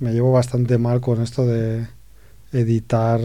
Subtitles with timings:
[0.00, 1.86] me llevo bastante mal con esto de
[2.52, 3.20] editar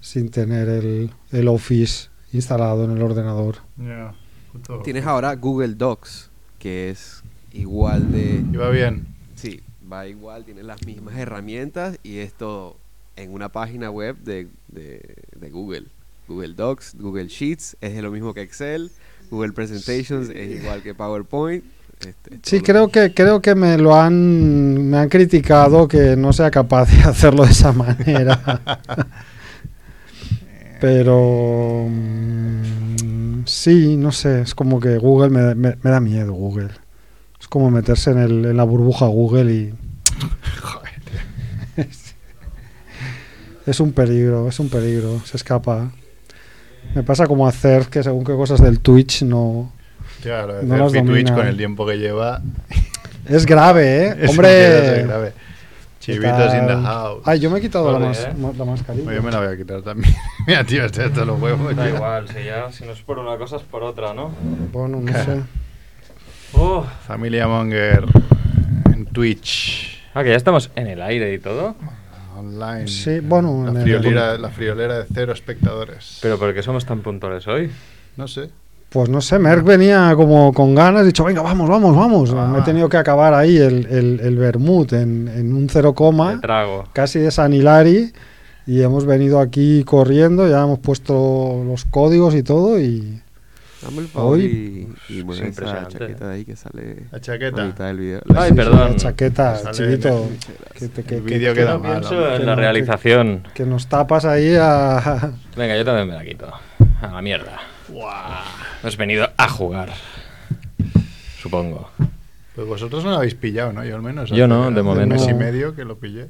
[0.00, 3.56] sin tener el, el Office instalado en el ordenador.
[4.52, 4.80] Puto.
[4.82, 7.22] Tienes ahora Google Docs, que es
[7.52, 8.44] igual de...
[8.52, 9.06] Y va bien.
[9.34, 9.60] Sí,
[9.90, 12.76] va igual, tiene las mismas herramientas y esto
[13.16, 15.86] en una página web de, de- de Google.
[16.28, 18.90] Google Docs, Google Sheets, es lo mismo que Excel,
[19.30, 21.64] Google Presentations es igual que PowerPoint.
[22.00, 26.32] Este, es Sí, creo que, creo que me lo han, me han criticado que no
[26.32, 28.40] sea capaz de hacerlo de esa manera.
[30.80, 36.70] Pero mm, sí, no sé, es como que Google me, me- me da miedo Google.
[37.40, 39.74] Es como meterse en, el- en la burbuja Google y
[40.62, 41.88] Joder.
[43.66, 45.90] es un peligro, es un peligro, se escapa.
[46.94, 49.72] Me pasa como hacer que según qué cosas del Twitch no...
[50.22, 52.40] Claro, No las Twitch con el tiempo que lleva.
[53.28, 54.16] Es grave, ¿eh?
[54.22, 55.02] es Hombre...
[55.04, 55.32] grave.
[56.00, 57.22] ¿qué Chivitos in the house.
[57.26, 58.32] Ay, yo me he quitado la, mas- ¿eh?
[58.56, 59.12] la mascarilla.
[59.12, 60.14] Yo me la voy a quitar también.
[60.46, 61.76] Mira, tío, este esto los huevos.
[61.76, 61.94] Da tío.
[61.96, 64.32] igual, si ya, si no es por una cosa es por otra, ¿no?
[64.72, 65.42] Bueno, no sé.
[67.06, 68.04] Familia Monger
[68.92, 70.00] en Twitch.
[70.14, 71.76] Ah, que ya estamos en el aire y todo.
[72.36, 72.88] Online.
[72.88, 76.18] Sí, bueno, en La el- friolera, la friolera de cero espectadores.
[76.22, 77.70] Pero ¿por qué somos tan puntuales hoy?
[78.16, 78.50] No sé.
[78.90, 82.34] Pues no sé, Merck venía como con ganas, dicho, venga, vamos, vamos, vamos.
[82.34, 82.48] Ah.
[82.50, 85.94] Me he tenido que acabar ahí el, el, el vermut en, en un 0,
[86.34, 86.88] De trago.
[86.94, 88.12] casi de San Hilari.
[88.66, 92.78] Y hemos venido aquí corriendo, ya hemos puesto los códigos y todo.
[92.78, 93.20] Y
[93.82, 95.98] Dame el favor Hoy- y, y es mueve esa impresionante.
[95.98, 97.64] chaqueta de ahí que sale La a chaqueta.
[97.64, 98.20] mitad del video.
[98.36, 98.78] Ay, sí, perdón.
[98.90, 100.28] la chaqueta, chiquito,
[101.06, 101.92] que, El vídeo que- queda mal.
[102.00, 103.48] pienso en Que la que- realización.
[103.54, 105.32] que nos tapas ahí a...
[105.56, 106.46] Venga, yo también me la quito.
[107.00, 107.58] A la mierda.
[108.82, 109.90] Hemos venido a jugar.
[111.40, 111.90] Supongo.
[112.54, 113.84] Pues vosotros no lo habéis pillado, ¿no?
[113.84, 114.30] Yo al menos.
[114.30, 115.14] Yo no, de hace momento.
[115.14, 116.26] Un mes y medio que lo pillé.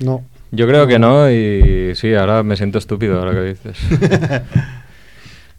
[0.00, 3.76] No, Yo creo que no y sí, ahora me siento estúpido ahora que dices.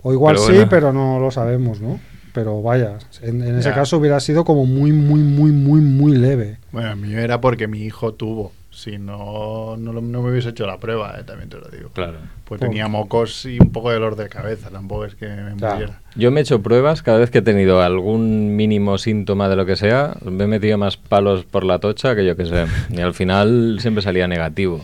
[0.04, 0.70] o igual Pero sí, bueno.
[0.70, 2.00] pero no lo sabemos, ¿no?
[2.34, 3.76] Pero vaya, en, en ese Ya.
[3.76, 6.58] caso hubiera sido como muy, muy, muy, muy, muy leve.
[6.72, 8.52] Bueno, a mí era porque mi hijo tuvo.
[8.84, 11.90] Si no, no, me hubiese hecho la prueba, eh, también te lo digo.
[11.94, 12.18] Claro.
[12.44, 14.70] Pues tenía mocos y un poco de dolor de cabeza.
[14.72, 15.76] Tampoco es que me Claro.
[15.76, 16.02] muriera.
[16.16, 19.66] Yo me he hecho pruebas cada vez que he tenido algún mínimo síntoma de lo
[19.66, 22.66] que sea, me he metido más palos por la tocha que yo que sé.
[22.90, 24.82] Y al final siempre salía negativo.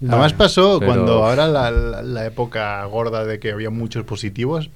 [0.00, 0.34] Además Vale.
[0.36, 4.70] pasó Pero- cuando ahora la, la- la época gorda de que había muchos positivos,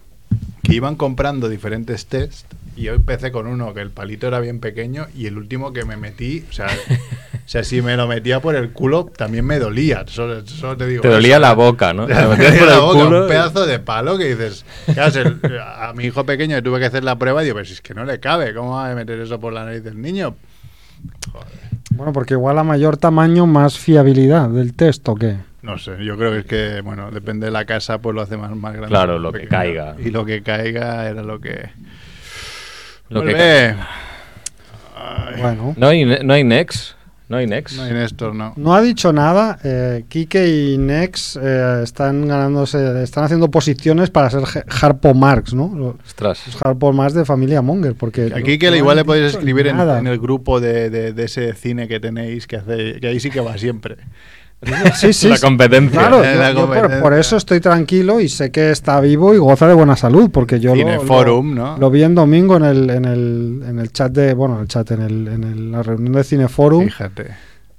[0.65, 2.45] que iban comprando diferentes tests
[2.77, 5.85] y yo empecé con uno que el palito era bien pequeño y el último que
[5.85, 6.67] me metí, o sea,
[7.49, 10.05] o sea si me lo metía por el culo también me dolía.
[10.07, 11.01] Solo, solo te digo.
[11.01, 11.41] Te dolía eso.
[11.41, 12.07] la boca, ¿no?
[12.07, 14.67] Te dolía por la el boca, culo un pedazo de palo que dices,
[14.99, 17.95] a mi hijo pequeño le tuve que hacer la prueba y digo, pues es que
[17.95, 20.37] no le cabe, ¿cómo va a meter eso por la nariz del niño?
[21.93, 25.39] Bueno, porque igual a mayor tamaño, más fiabilidad del test o qué.
[25.63, 28.37] No sé, yo creo que es que, bueno, depende de la casa, pues lo hace
[28.37, 28.91] más, más grande.
[28.91, 29.97] Claro, lo que caiga.
[29.99, 31.71] Y lo que caiga era lo que...
[33.09, 33.75] Lo que
[35.39, 36.98] Bueno, No hay, no hay Nex.
[37.29, 37.77] No hay Nex.
[37.77, 38.55] No hay Néstor, no.
[38.57, 39.59] no ha dicho nada.
[39.63, 44.45] Eh, Kike y Nex eh, están ganándose, están haciendo posiciones para ser
[44.81, 45.71] Harpo Marx, ¿no?
[45.77, 46.43] Los Ostras.
[46.63, 50.07] Harpo Marx de familia Monger, porque Aquí no- que no igual le podéis escribir en,
[50.07, 53.41] el grupo de, de- de ese cine que tenéis, que, hace, que ahí sí que
[53.41, 53.97] va siempre.
[54.95, 56.01] Sí, sí, La competencia.
[56.01, 59.75] Claro, yo- la por, eso estoy tranquilo y sé que está vivo y goza de
[59.75, 61.79] buena salud, porque yo lo, Cineforum, lo- ¿no?
[61.79, 64.91] lo vi en domingo en el, en el, en el chat de, bueno, el chat,
[64.91, 67.27] en, el, en el- la reunión de Cineforum, Fíjate.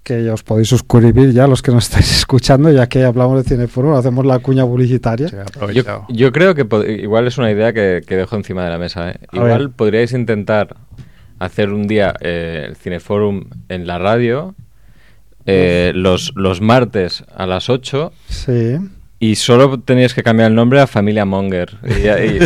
[0.03, 3.49] que ya os podéis suscribir ya los que nos estáis escuchando, ya que hablamos de
[3.49, 5.29] Cineforum, hacemos la cuña publicitaria.
[6.07, 6.65] Yo, creo que
[7.01, 9.11] igual es una idea que, que dejo encima de la mesa.
[9.11, 9.19] ¿eh?
[9.33, 9.69] Igual ver.
[9.75, 10.77] podríais intentar
[11.39, 14.55] hacer un día eh, el Cineforum en la radio,
[15.49, 18.77] eh, los, los martes a las 8, Sí.
[19.19, 21.77] y solo teníais que cambiar el nombre a Familia Monger.
[21.83, 22.37] Y ya, y-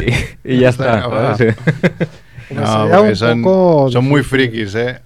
[0.44, 1.36] y- y ya está.
[1.38, 1.46] Sí.
[2.54, 5.00] No, porque son, poco son muy frikis, ¿eh?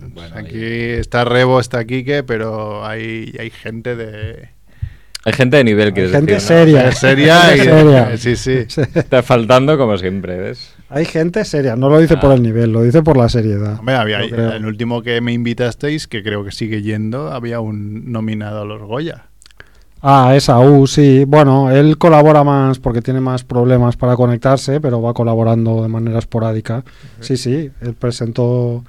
[0.00, 4.48] Bueno, Aquí está Rebo, está Quique, pero hay, hay gente de...
[5.24, 6.50] Hay gente de nivel, quieres gente decir.
[6.50, 6.58] ¿no?
[6.58, 6.82] seria.
[6.84, 7.68] de seria Gente y...
[7.68, 8.16] seria.
[8.18, 8.64] Sí, sí.
[8.68, 8.80] Sí.
[8.94, 10.74] Está faltando como siempre, ¿ves?
[10.90, 12.34] Hay gente seria, no lo dice por Ah.
[12.34, 13.78] el nivel, lo dice por la seriedad.
[13.78, 18.62] Hombre, había, el último que me invitasteis, que creo que sigue yendo, había un nominado
[18.62, 19.26] a los Goya.
[20.02, 21.24] Ah, esa U, sí.
[21.26, 26.18] Bueno, él colabora más porque tiene más problemas para conectarse, pero va colaborando de manera
[26.18, 26.82] esporádica.
[27.20, 28.82] Sí, sí, él presentó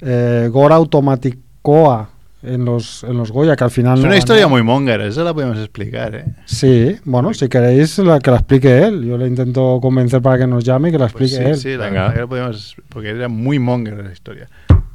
[0.00, 2.10] eh, Gora Automaticoa
[2.42, 3.98] en los, en los Goya, que al final...
[3.98, 6.24] Es una historia muy monger, eso la podemos explicar, ¿eh?
[6.46, 9.04] Sí, bueno, si queréis la, que la explique él.
[9.04, 11.56] Yo le intento convencer para que nos llame y que la Pues explique sí, él.
[11.72, 12.00] sí, la Venga.
[12.02, 14.48] verdad que lo podemos, porque era muy monger la historia.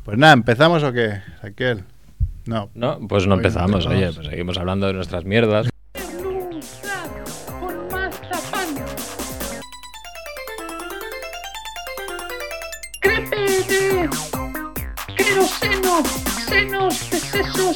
[0.05, 1.83] Pues nada, ¿empezamos o qué, Raquel?
[2.45, 2.69] No.
[2.75, 5.67] No, pues no no empezamos, oye, pues seguimos hablando de nuestras mierdas.
[15.15, 16.03] Queroseno,
[16.47, 17.75] senos de sesos,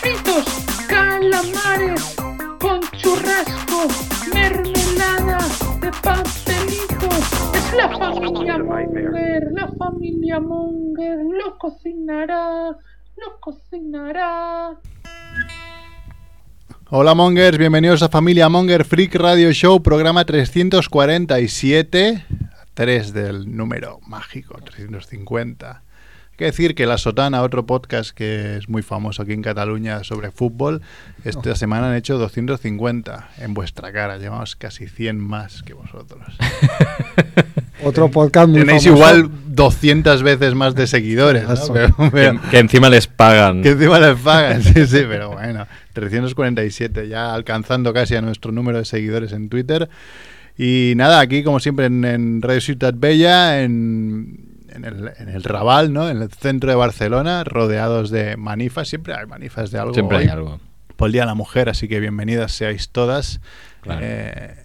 [0.00, 0.44] fritos,
[0.88, 2.16] calamares
[2.58, 3.86] con churrasco,
[4.32, 5.38] mermelada
[5.80, 7.08] de pastelito.
[7.54, 12.74] Es la familia Munger, la familia Munger lo cocinará,
[13.16, 14.78] lo cocinará.
[16.88, 22.24] Hola Mongers, bienvenidos a Familia Monger Freak Radio Show, programa 347,
[22.72, 25.82] 3 del número mágico, 350.
[26.32, 30.02] Hay que decir que La Sotana, otro podcast que es muy famoso aquí en Cataluña
[30.02, 30.80] sobre fútbol,
[31.24, 36.20] esta semana han hecho 250 en vuestra cara, llevamos casi 100 más que vosotros.
[37.84, 38.96] Otro podcast muy Tenéis famoso.
[39.12, 41.52] igual 200 veces más de seguidores, ¿no?
[41.54, 41.72] Eso.
[41.72, 43.60] Pero- pero- Que, que encima les pagan.
[43.62, 48.78] que encima les pagan, sí, sí, pero bueno, 347, ya alcanzando casi a nuestro número
[48.78, 49.88] de seguidores en Twitter.
[50.56, 55.42] Y nada, aquí como siempre en, en Radio Ciutat Bella, en, en el, en el
[55.42, 56.08] Raval, ¿no?
[56.08, 59.94] En el centro de Barcelona, rodeados de manifas, siempre hay manifas de algo.
[59.94, 60.60] Siempre hoy, hay algo.
[60.96, 63.40] Por el Día de la Mujer, así que bienvenidas seáis todas.
[63.82, 64.00] Claro.
[64.04, 64.61] Eh,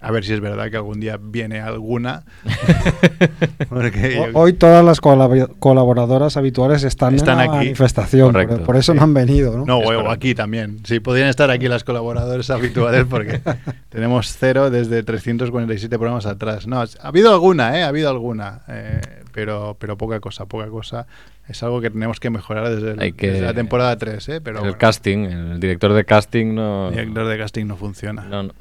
[0.00, 2.24] a ver si es verdad que algún día viene alguna.
[3.68, 7.64] Porque yo- Ho- Hoy todas las colab- colaboradoras habituales están, Están en la aquí.
[7.66, 8.64] manifestación, por, Correcto.
[8.66, 9.64] por eso no han venido, ¿no?
[9.66, 10.80] No, aquí también.
[10.84, 13.40] Sí, podrían estar aquí las colaboradores habituales porque
[13.90, 16.66] tenemos cero desde 347 programas atrás.
[16.66, 17.82] No, ha habido alguna, ¿eh?
[17.82, 18.62] Ha habido alguna.
[18.68, 19.00] eh,
[19.32, 21.06] pero, pero poca cosa, poca cosa.
[21.48, 24.40] Es algo que tenemos que mejorar desde, el- Hay que- desde la temporada 3, ¿eh?
[24.40, 26.88] Pero el bueno, casting, el director de casting no.
[26.88, 28.22] el director de casting no funciona.
[28.24, 28.52] no, no.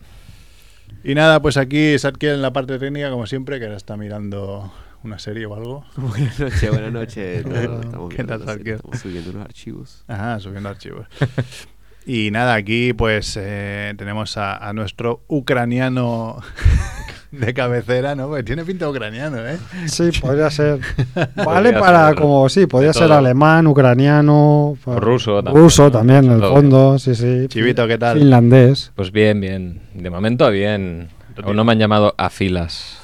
[1.04, 4.72] Y nada, pues aquí Satkiel en la parte técnica, como siempre, que ahora está mirando
[5.04, 5.86] una serie o algo.
[5.96, 7.46] Buenas noches, buenas noches.
[7.46, 7.80] No, Hola.
[7.82, 10.04] estamos, ¿Qué tal, serie, estamos subiendo unos archivos.
[10.08, 11.08] Ajá, subiendo archivos.
[12.06, 16.42] Y nada, aquí pues eh, tenemos a, a nuestro ucraniano
[17.32, 18.28] de cabecera, ¿no?
[18.28, 19.58] Porque tiene pinta ucraniano, ¿eh?
[19.88, 20.80] Sí, podría ser.
[21.16, 22.18] Vale Podría para ser.
[22.18, 23.18] como, sí, podría ser todo.
[23.18, 24.78] alemán, ucraniano.
[24.86, 25.92] O ruso también, Ruso ¿no?
[25.92, 27.46] también, en el fondo, sí, sí.
[27.48, 28.18] Chivito, ¿qué tal?
[28.20, 28.92] Finlandés.
[28.96, 29.82] Pues bien, bien.
[29.94, 31.10] De momento bien.
[31.44, 32.98] Aún no me han llamado a filas.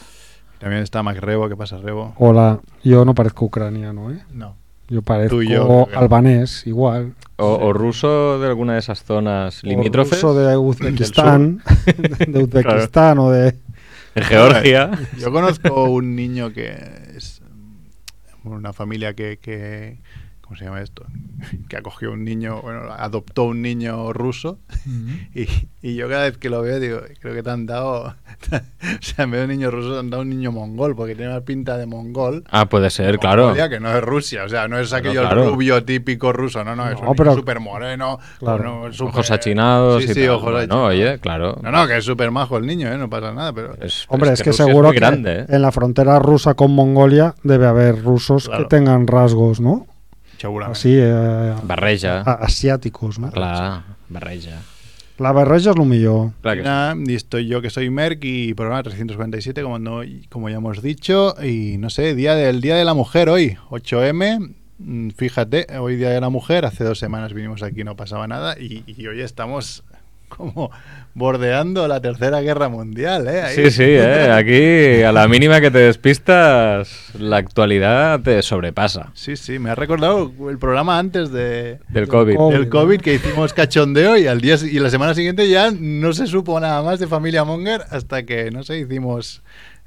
[0.60, 2.14] También está Mac Rebo, ¿qué pasa, Rebo?
[2.18, 4.20] Hola, yo no parezco ucraniano, ¿eh?
[4.34, 4.56] No.
[4.88, 7.14] Yo parezco yo, albanés, igual.
[7.38, 10.22] O, o ruso de alguna de esas zonas O limítrofes.
[10.22, 11.62] ruso de Uzbekistán,
[12.28, 13.56] de Uzbekistán o de...
[14.16, 14.92] Georgia.
[15.18, 16.76] Yo conozco un niño que
[17.16, 17.42] es
[18.44, 20.00] una familia que, que
[20.46, 21.06] ¿cómo se llama esto?
[21.70, 24.60] Que acogió un niño, bueno, adoptó un niño ruso
[25.36, 25.48] y,
[25.82, 28.04] y yo cada vez que lo veo digo, creo que te han dado,
[28.52, 31.16] o sea, en vez de un niño ruso te han dado un niño mongol porque
[31.16, 32.44] tiene más pinta de mongol.
[32.50, 33.44] Ah, puede ser, claro.
[33.44, 35.50] Mongolia, que no es Rusia, o sea, no es aquello claro.
[35.50, 38.90] rubio típico ruso, no, no, es No, un pero- súper moreno, Claro.
[39.00, 40.30] Ojos achinados Sí, y sí, tal.
[40.32, 40.90] ojos achinados.
[40.90, 41.58] oye, claro.
[41.62, 42.98] No, no, que es súper majo el niño, ¿eh?
[42.98, 43.74] no pasa nada, pero...
[43.82, 45.46] Es- Hombre, es, que, Rusia seguro que grande, ¿eh?
[45.50, 48.64] en la frontera rusa con Mongolia debe haber rusos Claro.
[48.64, 49.88] que tengan rasgos, ¿no?
[50.46, 50.78] Seguramente.
[50.80, 52.22] Así, eh, Barreja.
[52.22, 52.48] a-
[53.20, 53.32] ¿no?
[53.32, 54.62] Clar, barreja.
[55.18, 56.34] La barreja es lo mío.
[56.42, 56.68] Clar que sí.
[56.68, 60.84] Nada, y estoy yo que soy Merck y programa 347 como no como ya hemos
[60.84, 65.96] dicho y no sé día del día de la mujer hoy 8m mm, fíjate hoy
[65.96, 69.22] día de la mujer hace dos semanas vinimos aquí no pasaba nada y, y hoy
[69.22, 69.84] estamos
[70.28, 70.72] como
[71.14, 73.56] bordeando la tercera guerra mundial eh Ahí.
[73.56, 74.30] Sí, sí, ¿eh?
[74.32, 79.12] aquí a la mínima que te despistas, la actualidad te sobrepasa.
[79.14, 82.36] sí sí me ha recordado el programa antes de Del COVID.
[82.36, 82.54] COVID.
[82.56, 86.28] del COVID que hicimos cachondeo y al día y la semana siguiente ya no se
[86.28, 89.42] supo nada más de Familia Monger hasta que no sé hicimos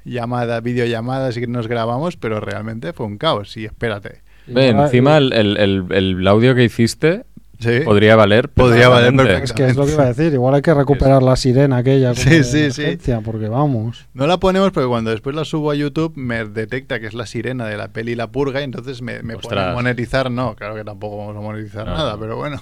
[0.05, 4.85] llamada videollamadas y que nos grabamos pero realmente fue un caos y espérate Ve, Igual-
[4.85, 7.23] encima el, el- el- el audio que hiciste
[7.59, 8.49] sí podría valer.
[8.49, 9.43] Podría valer perfectamente.
[9.45, 10.33] Es que es lo que iba a decir.
[10.33, 12.13] Igual hay que recuperar la sirena aquella.
[12.13, 12.97] como Sí, sí, sí.
[13.23, 14.07] Porque vamos.
[14.13, 17.25] no la ponemos porque cuando después la subo a YouTube me detecta que es la
[17.25, 19.73] sirena de la peli La Purga y entonces me, me pone Ostras.
[19.75, 21.93] monetizar no claro que tampoco vamos a monetizar No.
[21.95, 22.61] nada pero bueno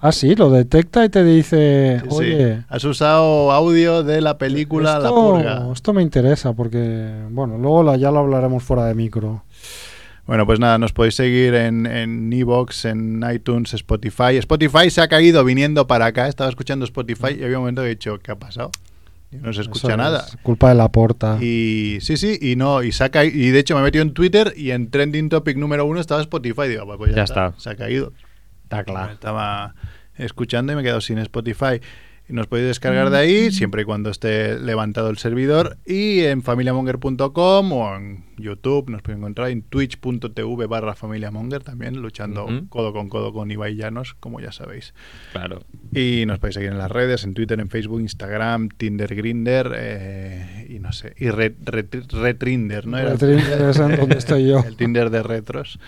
[0.00, 2.16] Ah, sí, lo detecta y te dice, Sí, sí.
[2.16, 7.58] oye, has usado audio de la película La Purga esto, esto me interesa porque, bueno,
[7.58, 9.42] luego la- ya lo hablaremos fuera de micro.
[10.30, 14.36] Bueno, pues nada, nos podéis seguir en, en Evox, en iTunes, Spotify.
[14.36, 16.28] Spotify se ha caído viniendo para acá.
[16.28, 18.70] Estaba escuchando Spotify y había un momento que he dicho, ¿qué ha pasado?
[19.32, 20.24] Y no se escucha Eso nada.
[20.28, 21.36] es culpa de la porta.
[21.42, 23.36] Y sí, sí, y no, y se ha caído.
[23.36, 26.20] Y de hecho me he metido en Twitter y en trending topic número uno estaba
[26.20, 26.68] Spotify.
[26.68, 27.60] Digo, pues, pues ya, Ya está, está.
[27.60, 28.12] Se ha caído.
[28.62, 29.12] Está claro.
[29.12, 29.74] Estaba
[30.14, 31.80] escuchando y me he quedado sin Spotify.
[32.30, 35.78] Y nos podéis descargar de ahí, siempre y cuando esté levantado el servidor.
[35.84, 42.46] Y en familiamonger.com o en YouTube nos podéis encontrar en twitch.tv barra familiamonger también, luchando
[42.68, 44.94] codo con codo con Ibai Llanos, como ya sabéis.
[45.32, 45.64] Claro.
[45.92, 50.66] Y nos podéis seguir en las redes, en Twitter, en Facebook, Instagram, Tinder, Grinder eh,
[50.70, 52.96] y no sé, y Red, Red- Retrinder, ¿no?
[52.98, 54.62] Era- Retrinder es en donde estoy yo.
[54.64, 55.80] El Tinder de retros.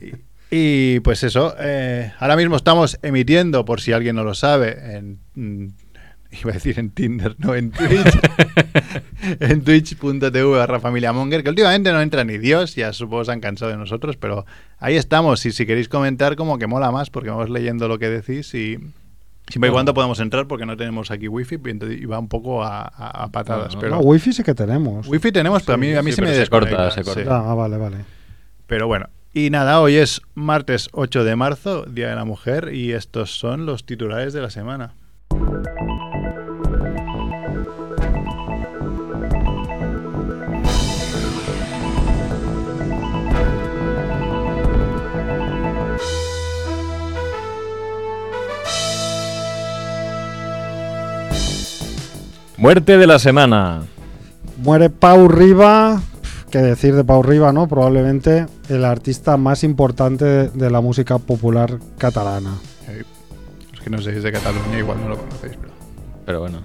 [0.00, 0.12] Y,
[0.54, 5.18] y, pues eso, eh, ahora mismo estamos emitiendo, por si alguien no lo sabe, en...
[5.34, 5.68] mm,
[6.42, 8.18] Iba a decir en Tinder, no, en Twitch.
[9.40, 13.40] en twitch.tv barra familia Monger, que últimamente no entra ni Dios, ya supongo se han
[13.40, 14.46] cansado de nosotros, pero
[14.78, 15.44] ahí estamos.
[15.44, 18.78] Y si queréis comentar, como que mola más, porque vamos leyendo lo que decís y
[19.46, 21.56] siempre y cuando podamos entrar, porque no tenemos aquí wifi,
[22.00, 23.68] y va un poco a, a- a patadas.
[23.68, 23.80] No, no.
[23.80, 25.06] pero No, wifi sí que tenemos.
[25.08, 27.22] wifi tenemos, pero a mí, a mí sí, se me se corta, desconecta, se corta.
[27.22, 27.28] sí.
[27.30, 27.96] Ah, vale, vale.
[28.66, 32.92] Pero bueno, y nada, hoy es martes 8 de marzo, Día de la Mujer, y
[32.92, 34.94] estos son los titulares de la semana.
[52.58, 53.82] Muerte de la semana.
[54.58, 56.00] Muere Pau Riba.
[56.52, 57.66] ¿Qué decir de Pau Riba, no?
[57.66, 62.56] Probablemente el artista más importante de, la música popular catalana.
[63.72, 65.72] Los que no seáis de Cataluña igual no lo conocéis, pero...
[66.26, 66.58] Pero bueno,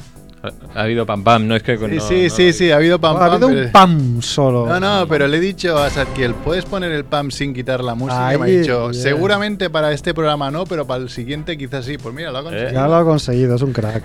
[0.43, 1.77] ha, ha habido pam pam, no es que...
[1.77, 3.31] Sí, no- sí, no- sí, sí, ha habido pam ha pam.
[3.31, 4.67] habido pero- un pam solo.
[4.67, 7.95] No, no, pero le he dicho a Sadkiel, ¿puedes poner el pam sin quitar la
[7.95, 8.33] música?
[8.33, 9.01] Y me ha Ahí, dicho, yeah.
[9.01, 11.97] seguramente para este programa no, pero para el siguiente quizás sí.
[11.97, 12.71] Pues mira, lo ha conseguido.
[12.73, 14.03] Ya lo ha conseguido, es un crack.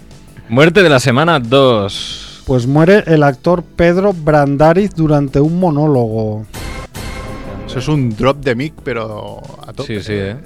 [0.50, 2.28] Muerte de la semana 2.
[2.46, 6.44] Pues muere el actor Pedro Brandariz durante un monólogo.
[7.66, 10.00] Eso es un drop de mic, pero a tope.
[10.00, 10.36] Sí, sí, ¿eh?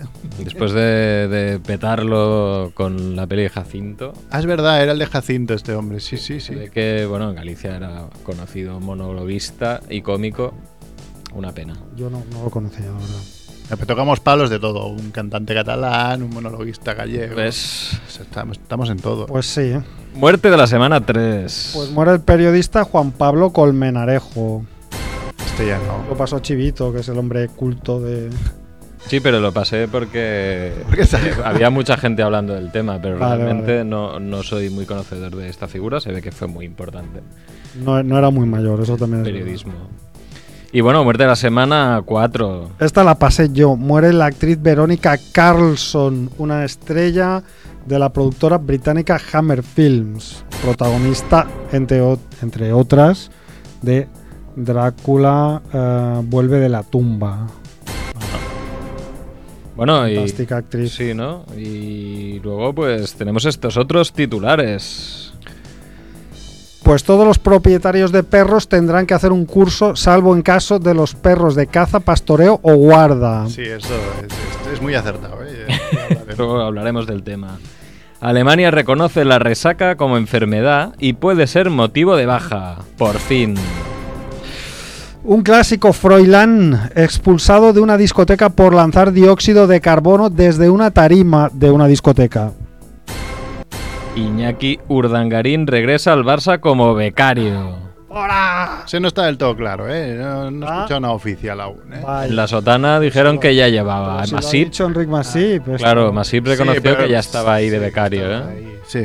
[0.45, 5.07] Después de, de petarlo con la peli de Jacinto, Ah, es verdad, era el de
[5.07, 5.99] Jacinto este hombre.
[5.99, 6.55] Sí, sí, sí.
[6.55, 10.53] de que, bueno, en Galicia era conocido monologuista y cómico.
[11.35, 11.75] Una pena.
[11.97, 13.23] Yo no, no lo conocía, la verdad.
[13.87, 14.87] Tocamos palos de todo.
[14.89, 17.35] Un cantante catalán, un monologuista gallego.
[17.35, 19.27] Pues, Estamos, estamos en todo.
[19.27, 19.61] Pues sí.
[19.63, 19.83] ¿eh?
[20.15, 21.73] muerte de la semana 3.
[21.75, 24.65] Pues muere el periodista Juan Pablo Colmenarejo.
[25.45, 26.09] Este ya no.
[26.09, 28.31] Lo pasó Chivito, que es el hombre culto de...
[29.07, 31.07] Sí, pero lo pasé porque Porque
[31.45, 33.85] había mucha gente hablando del tema, pero Vale, realmente vale.
[33.85, 36.01] No, no soy muy conocedor de esta figura.
[36.01, 37.21] Se ve que fue muy importante.
[37.77, 39.39] No, no era muy mayor, eso también es verdad.
[39.41, 39.75] Periodismo.
[40.73, 42.71] Y bueno, muerte de la semana 4.
[42.81, 43.77] Esta la pasé yo.
[43.77, 47.43] Muere la actriz Verónica Carlson, una estrella
[47.87, 52.03] de la productora británica Hammer Films, protagonista, entre,
[52.43, 53.31] entre otras,
[53.81, 54.09] de
[54.57, 57.47] Drácula eh, vuelve de la tumba.
[59.77, 60.17] Bueno, y.
[60.17, 60.93] Fantástica actriz.
[60.93, 61.45] Sí, ¿no?
[61.57, 65.25] Y luego, pues tenemos estos otros titulares.
[66.87, 70.95] Pues todos los propietarios de perros tendrán que hacer un curso, salvo en caso de
[70.95, 73.49] los perros de caza, pastoreo o guarda.
[73.49, 75.38] Sí, eso es, es- es muy acertado.
[75.43, 75.66] ¿eh?
[76.38, 77.59] Luego hablaremos del tema.
[78.21, 82.76] Alemania reconoce la resaca como enfermedad y puede ser motivo de baja.
[82.97, 83.55] Por fin.
[85.25, 91.50] Un clásico Froilán expulsado de una discoteca por lanzar dióxido de carbono desde una tarima
[91.52, 92.52] de una discoteca.
[94.17, 97.85] Iñaki Urdangarín regresa al Barça como becario.
[98.87, 100.17] Ese no está del todo claro, ¿eh?
[100.19, 100.75] No, no he Ah.
[100.77, 102.03] escuchado nada oficial aún, ¿eh?
[102.31, 104.25] La sotana dijeron que ya llevaba.
[104.25, 105.69] Si lo ha Masip, dicho Enric Masip.
[105.69, 105.77] esto.
[105.77, 108.43] claro, Masip reconoció Sí, pero- que ya estaba ahí de becario, ¿eh?
[108.49, 109.05] ahí, Sí.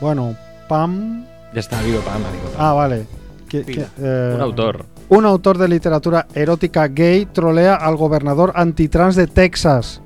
[0.00, 0.36] Bueno,
[0.68, 1.24] Pam.
[1.54, 2.66] Ya está habido Pama, digo, Pam.
[2.66, 3.06] Ah, vale.
[3.52, 4.84] Eh, Un autor.
[5.08, 10.02] Un autor de literatura erótica gay trolea al gobernador antitrans de Texas.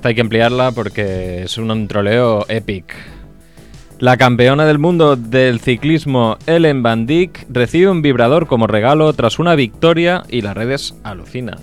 [0.00, 2.94] Esta hay que emplearla porque es un troleo epic.
[3.98, 9.38] La campeona del mundo del ciclismo, Ellen Van Dijk, recibe un vibrador como regalo tras
[9.38, 11.58] una victoria y las redes alucinan.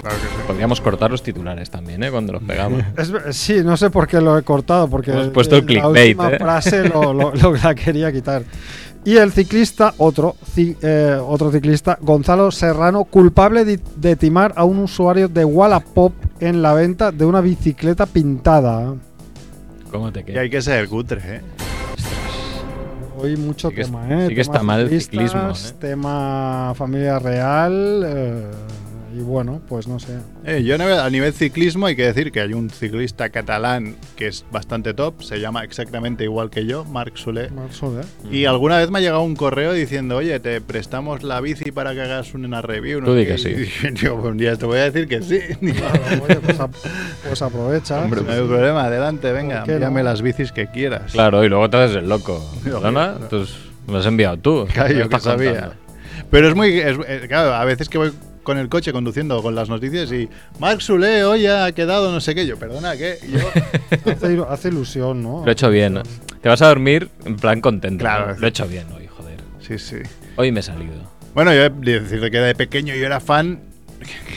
[0.00, 0.34] Claro que sí.
[0.48, 2.10] Podríamos cortar los titulares también, ¿eh?
[2.10, 2.82] Cuando los pegamos.
[2.98, 6.18] Es sí, no sé por qué lo he cortado, porque Hemos puesto el la clickbait,
[6.18, 6.38] última ¿eh?
[6.40, 8.42] frase lo, lo- lo- la quería quitar.
[9.04, 14.62] Y el ciclista, otro, ci- eh, otro ciclista, Gonzalo Serrano, culpable de, de timar a
[14.64, 18.94] un usuario de Wallapop en la venta de una bicicleta pintada.
[19.90, 20.40] ¿Cómo te Y queda?
[20.42, 21.40] hay que ser cutre, ¿eh?
[23.18, 24.28] Hoy mucho Sí que es- tema, ¿eh?
[24.28, 25.72] sí que Tema está mal el ciclismo, ¿eh?
[25.80, 28.02] Tema familia real.
[28.06, 28.46] eh,
[29.14, 30.18] y bueno, pues no sé.
[30.44, 34.28] Eh, yo a nivel- a ciclismo hay que decir que hay un ciclista catalán que
[34.28, 37.50] es bastante top, se llama exactamente igual que yo, Marc Solé.
[37.50, 38.04] Marc Soler.
[38.30, 41.92] Y alguna vez me ha llegado un correo diciendo, oye, te prestamos la bici para
[41.94, 43.00] que hagas una review.
[43.00, 43.32] no Tú di qué".
[43.32, 43.54] que sí.
[43.88, 45.40] Y "Tío, pues un día te voy a decir que sí.
[45.72, 46.74] Claro, oye, pues, ap-
[47.26, 48.00] pues aprovecha.
[48.02, 50.10] Hombre, no hay problema, adelante, venga, ¿Por qué envíame no?
[50.10, 51.12] las bicis que quieras.
[51.12, 52.42] Claro, y luego te haces el loco.
[52.64, 53.12] No.
[53.16, 54.66] Entonces, me has enviado tú.
[54.72, 55.50] Claro, ¿Qué yo que sabía.
[55.52, 55.74] contando?
[56.30, 56.78] Pero es muy.
[56.78, 60.28] es- eh, claro, a veces que voy con el coche conduciendo con las noticias y
[60.58, 62.46] Marc Solé hoy ha quedado no sé qué.
[62.46, 63.18] Yo, perdona, ¿qué?
[63.26, 63.38] Y yo,
[64.12, 65.42] Hace, ilu- hace ilusión, ¿no?
[65.44, 66.00] Lo he hecho bien.
[66.40, 68.02] Te vas a dormir en plan contento.
[68.02, 68.34] Claro.
[68.34, 68.40] ¿no?
[68.40, 69.36] Lo he hecho bien hoy, joder.
[69.60, 69.96] sí, sí.
[70.36, 70.92] Hoy me he salido.
[71.34, 73.71] Bueno, yo he de decir que de pequeño yo era fan, que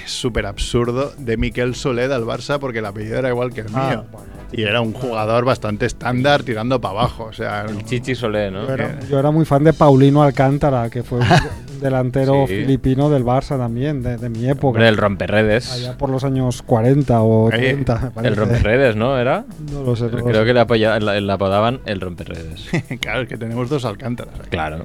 [0.05, 3.87] súper absurdo, de Miquel Solé del Barça porque el apellido era igual que el Ah,
[3.89, 4.05] mío.
[4.11, 4.35] bueno.
[4.51, 7.25] Y era un jugador bastante estándar tirando para abajo.
[7.25, 8.65] O sea, El Chichi Solé, ¿no?
[8.67, 11.25] Yo era, yo era muy fan de Paulino Alcántara, que fue un
[11.81, 12.55] delantero Sí.
[12.61, 14.67] filipino del Barça también, de, de mi época.
[14.77, 15.71] Hombre, el romperredes.
[15.73, 18.11] Allá por los años 40 o Ahí, 30.
[18.15, 19.17] me El romperredes, ¿no?
[19.17, 19.45] ¿Era?
[19.73, 20.05] No lo sé.
[20.05, 20.45] no lo Creo sé.
[20.45, 22.69] que le, apoya- le- le apodaban el romperredes.
[23.01, 24.35] claro, es que tenemos dos alcántaras.
[24.39, 24.49] aquí.
[24.51, 24.83] claro.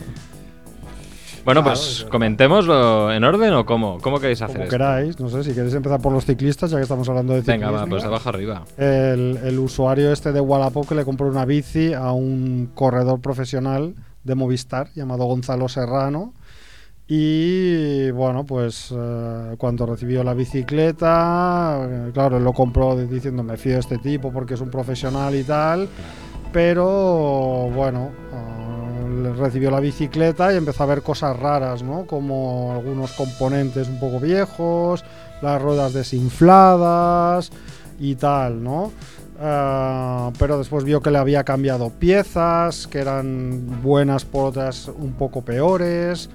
[1.45, 3.99] Bueno, Claro, pues comentémoslo en orden o cómo.
[4.03, 4.77] ¿Cómo queréis hacer Como esto?
[4.77, 7.67] queráis, no sé, si queréis empezar por los ciclistas, ya que estamos hablando de ciclismo.
[7.67, 8.63] Venga, va, pues de abajo arriba.
[8.77, 13.95] el, el usuario este de Wallapop que le compró una bici a un corredor profesional
[14.23, 16.35] de Movistar llamado Gonzalo Serrano.
[17.13, 23.57] Y bueno, pues eh, cuando recibió la bicicleta, eh, claro, él lo compró diciendo me
[23.57, 25.89] fío de este tipo porque es un profesional y tal.
[26.53, 28.70] Pero bueno, eh,
[29.37, 32.07] recibió la bicicleta y empezó a ver cosas raras, ¿no?
[32.07, 35.05] Como algunos componentes un poco viejos,
[35.43, 37.51] las ruedas desinfladas
[37.99, 38.93] y tal, ¿no?
[39.41, 45.13] Ah, pero después vio que le había cambiado piezas, que eran buenas por otras un
[45.13, 46.29] poco peores.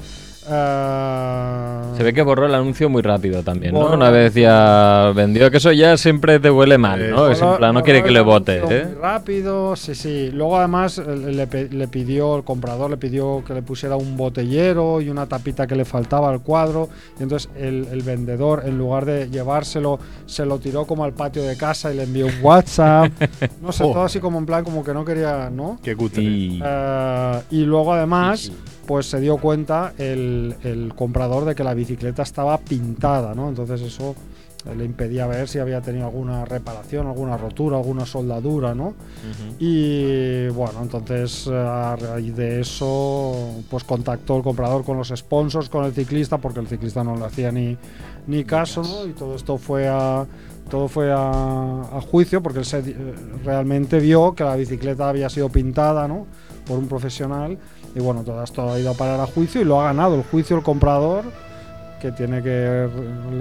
[0.47, 3.79] Ah, Se ve que borró el anuncio muy rápido también, ¿no?
[3.81, 7.27] Borró Una vez ya vendió, que eso ya siempre te huele mal, Eh, ¿no?
[7.29, 8.85] Es en plan, no quiere que el le vote, ¿eh?
[8.85, 10.29] muy rápido, sí, sí.
[10.31, 15.25] Luego además le, pidió, el comprador le pidió que le pusiera un botellero y una
[15.25, 16.89] tapita que le faltaba al cuadro.
[17.19, 21.43] Y entonces el, el vendedor, en lugar de llevárselo, se lo tiró como al patio
[21.43, 23.11] de casa y le envió un WhatsApp.
[23.61, 23.91] No sé, Oh.
[23.93, 25.79] todo así como en plan, como que no quería, ¿no?
[25.83, 26.21] Qué cutre.
[26.23, 26.61] Y...
[26.63, 28.55] Eh, y luego además, Sí, sí.
[28.87, 33.49] Pues se dio cuenta el, el comprador de que la bicicleta estaba pintada, ¿no?
[33.49, 34.15] Entonces eso
[34.65, 38.87] eh, le impedía ver si había tenido alguna reparación, alguna rotura, alguna soldadura, ¿no?
[38.87, 39.55] Ujú.
[39.59, 45.85] Y bueno, entonces a raíz de eso, pues contactó el comprador con los sponsors, con
[45.85, 47.77] el ciclista, porque el ciclista no le hacía ni,
[48.27, 49.07] ni caso, ¿no?
[49.07, 50.25] Y todo esto fue a
[50.69, 55.29] todo fue a, a juicio porque él se, eh, realmente vio que la bicicleta había
[55.29, 56.25] sido pintada, ¿no?
[56.65, 57.59] Por un profesional
[57.95, 60.23] y bueno, todo esto ha ido a parar a juicio y lo ha ganado el
[60.23, 61.23] juicio el comprador
[62.01, 62.87] que tiene que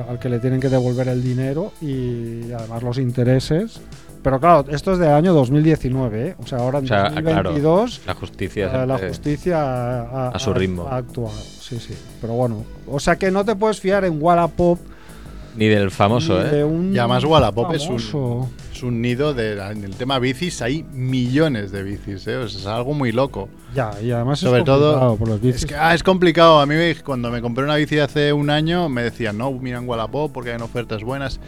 [0.09, 3.81] al que le tienen que devolver el dinero y además los intereses.
[4.23, 6.35] Pero claro, esto es del año 2019, ¿eh?
[6.43, 8.83] o sea, ahora en O sea, claro, 2022 La justicia.
[8.83, 10.89] eh, la justicia ha, a su ritmo.
[10.89, 11.35] ha actuado.
[11.61, 11.95] Sí, sí.
[12.23, 14.79] Pero bueno, o sea que no te puedes fiar en Wallapop
[15.57, 16.65] Ni del famoso, ni de ¿eh?
[16.65, 20.83] un Y además Wallapop es un, es un nido de, en el tema bicis, hay
[20.93, 22.37] millones de bicis, ¿eh?
[22.37, 23.49] O sea, es algo muy loco.
[23.75, 25.67] Ya, y además Sobre es todo, complicado por los Es bicis.
[25.67, 26.61] que ah, es complicado.
[26.61, 29.89] A mí cuando me compré una bici hace un año me decían, no, mira en
[29.89, 31.41] Wallapop porque hay ofertas buenas.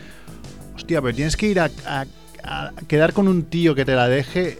[0.76, 2.06] Hostia, pero tienes que ir a, a-
[2.44, 4.58] a quedar con un tío que te la deje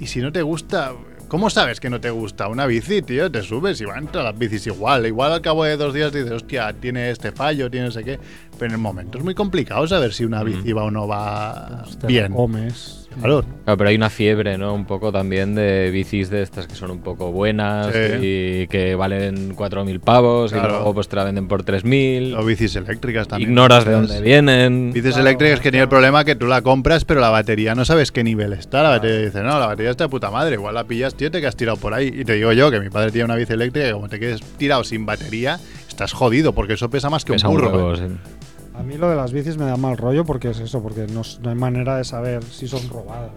[0.00, 0.92] y si no te gusta...
[1.28, 3.30] ¿Cómo sabes que no te gusta una bici, tío?
[3.30, 5.06] Te subes y van todas las bicis igual.
[5.06, 8.18] Igual al cabo de dos días dices, hostia, tiene este fallo, tiene no sé qué.
[8.58, 11.84] Pero en el momento es muy complicado saber si una bici va o no va
[12.00, 12.32] Te la bien.
[12.32, 13.07] comes.
[13.20, 13.44] Claro.
[13.64, 14.74] Claro, pero hay una fiebre, ¿no?
[14.74, 17.98] Un poco también de bicis de estas que son un poco buenas Sí.
[18.20, 22.34] y que valen 4.000 pavos y luego pues te la venden por 3.000.
[22.38, 23.50] O bicis eléctricas también.
[23.50, 24.92] Ignoras de dónde vienen.
[24.92, 27.84] Bicis Claro, eléctricas que tiene el problema que tú la compras, pero la batería no
[27.84, 28.82] sabes qué nivel está.
[28.82, 30.54] La batería dice, no, la batería está de puta madre.
[30.54, 32.08] Igual la pillas, tío, te que has tirado por ahí.
[32.14, 34.40] Y te digo yo que mi padre tiene una bici eléctrica y como te quedes
[34.56, 37.76] tirado sin batería, estás jodido porque eso pesa más que Pesa un un burro.
[37.76, 37.96] huevo, ¿eh?
[37.98, 38.37] sí.
[38.78, 41.22] A mí lo de las bicis me da mal rollo porque es eso, porque no,
[41.48, 43.30] hay manera de saber si son robadas.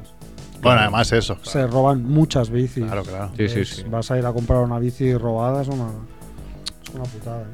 [0.62, 1.38] Bueno, además eso.
[1.42, 2.86] Se roban muchas bicis.
[2.86, 3.32] Claro, claro.
[3.36, 3.84] Sí, sí, Es- sí.
[3.90, 5.88] Vas a ir a comprar una bici robada, es una,
[6.84, 7.42] es una putada.
[7.42, 7.46] ¿eh?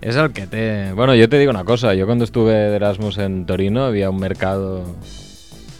[0.00, 0.92] Es el que te...
[0.92, 1.94] Bueno, yo te digo una cosa.
[1.94, 4.82] Yo cuando estuve de Erasmus en Torino había un mercado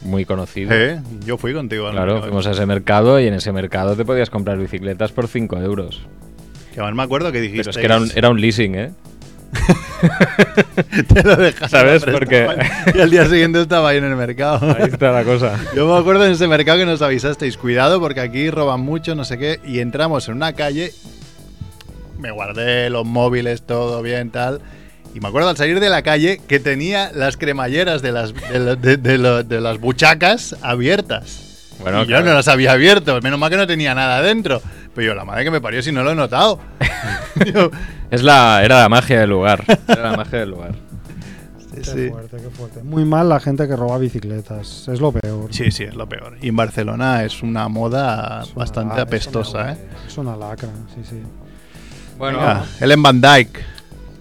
[0.03, 0.71] muy conocido.
[0.73, 1.87] Eh, Yo fui contigo.
[1.89, 5.27] al Claro, fuimos a ese mercado y en ese mercado te podías comprar bicicletas por
[5.27, 6.03] 5 euros.
[6.73, 7.63] Que además me acuerdo que dijiste.
[7.65, 8.93] Pero es que era un, era un leasing, ¿eh?
[11.15, 12.05] te lo dejas ¿Sabes?
[12.05, 12.49] Porque-
[12.95, 14.75] Y al día siguiente estaba ahí en el mercado.
[14.79, 15.59] Ahí está la cosa.
[15.77, 19.25] Yo me acuerdo en ese mercado que nos avisasteis, cuidado porque aquí roban mucho, no
[19.25, 20.93] sé qué, y entramos en una calle,
[22.19, 24.61] me guardé los móviles, todo bien, tal,
[25.15, 28.97] Y me acuerdo al salir de la calle que tenía las cremalleras de las, de,
[28.97, 31.48] de las buchacas abiertas.
[31.81, 32.25] Bueno, y claro.
[32.25, 34.61] yo no las había abierto, menos mal que no tenía nada dentro.
[34.95, 36.59] Pero yo, la madre que me parió si no lo he notado.
[37.55, 37.71] Yo,
[38.11, 39.63] Es la, era la magia del lugar.
[39.87, 40.73] Era la magia del lugar.
[41.71, 42.09] sí, Qué sí.
[42.11, 42.83] fuerte, qué fuerte.
[42.83, 44.89] Muy mal la gente que roba bicicletas.
[44.89, 45.55] Es lo peor.
[45.55, 46.37] Sí, sí, es lo peor.
[46.41, 49.81] Y en Barcelona es una moda Es una bastante la- apestosa, es ¿eh?
[49.93, 51.23] una- Es una lacra, sí, sí.
[52.19, 53.61] Bueno, Venga, Ellen Van Dyke.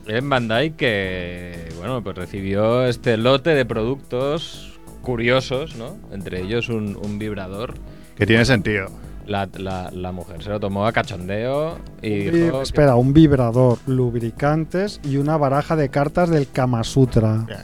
[0.05, 4.76] en Bandai que, bueno, pues recibió este lote de productos
[5.07, 5.95] curiosos, ¿no?
[6.11, 7.75] Entre ellos un, un vibrador.
[8.17, 8.89] Que tiene sentido.
[9.25, 12.57] La, la- la mujer se lo tomó a cachondeo y Un dijo...
[12.57, 17.45] que- espera, un vibrador, lubricantes y una baraja de cartas del Kama Sutra.
[17.47, 17.59] Bien.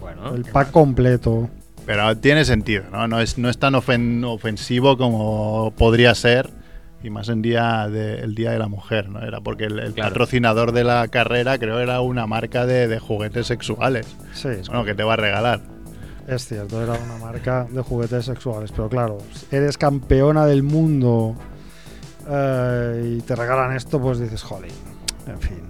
[0.00, 0.72] bueno, el ¿qué pack más?
[0.72, 1.50] completo.
[1.84, 3.06] Pero tiene sentido, ¿no?
[3.08, 6.48] No es, no es tan ofen- ofensivo como podría ser.
[7.02, 9.20] Y más en día de, el Día de la Mujer, ¿no?
[9.20, 10.08] Era porque el, el Claro.
[10.08, 14.06] patrocinador de la carrera creo era una marca de, de juguetes sexuales.
[14.32, 15.60] Sí, es, Bueno, que te va a regalar.
[16.28, 18.70] Es cierto, era una marca de juguetes sexuales.
[18.72, 19.18] Pero claro,
[19.50, 21.34] eres campeona del mundo
[22.28, 24.72] eh, y te regalan esto, pues dices, jolín.
[25.26, 25.62] En fin.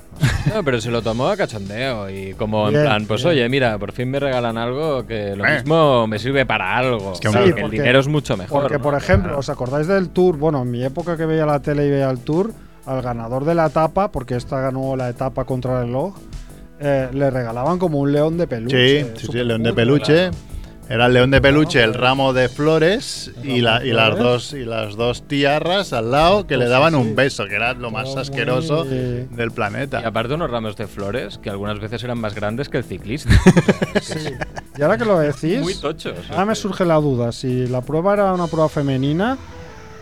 [0.53, 3.35] No, pero se lo tomó a cachondeo y como Bien, en plan, pues bien.
[3.37, 5.55] oye, mira, por fin me regalan algo que lo Eh.
[5.55, 7.13] mismo me sirve para algo.
[7.13, 8.63] Es que Sí, que el dinero es mucho mejor.
[8.63, 8.83] Porque, ¿no?
[8.83, 9.39] por ejemplo, Claro.
[9.41, 10.37] ¿os acordáis del tour?
[10.37, 12.53] Bueno, en mi época que veía la tele y veía el tour,
[12.87, 16.15] al ganador de la etapa, porque esta ganó la etapa contra el reloj,
[16.81, 19.05] eh, le regalaban como un león de peluche.
[19.05, 20.31] Sí, sí, sí, el león de peluche.
[20.87, 22.01] Era el león de peluche, el pues.
[22.03, 26.47] ramo de flores y, la- de y las dos y las dos tiarras al lado
[26.47, 26.99] que le Sí, daban sí.
[27.01, 30.03] un beso, que era lo más asqueroso del planeta.
[30.03, 33.31] Y aparte unos ramos de flores que algunas veces eran más grandes que el ciclista.
[34.03, 34.19] Sí.
[34.77, 36.19] Y ahora que lo decís, Muy tochos.
[36.31, 37.33] ahora me surge la duda.
[37.33, 39.39] Si la prueba era una prueba femenina,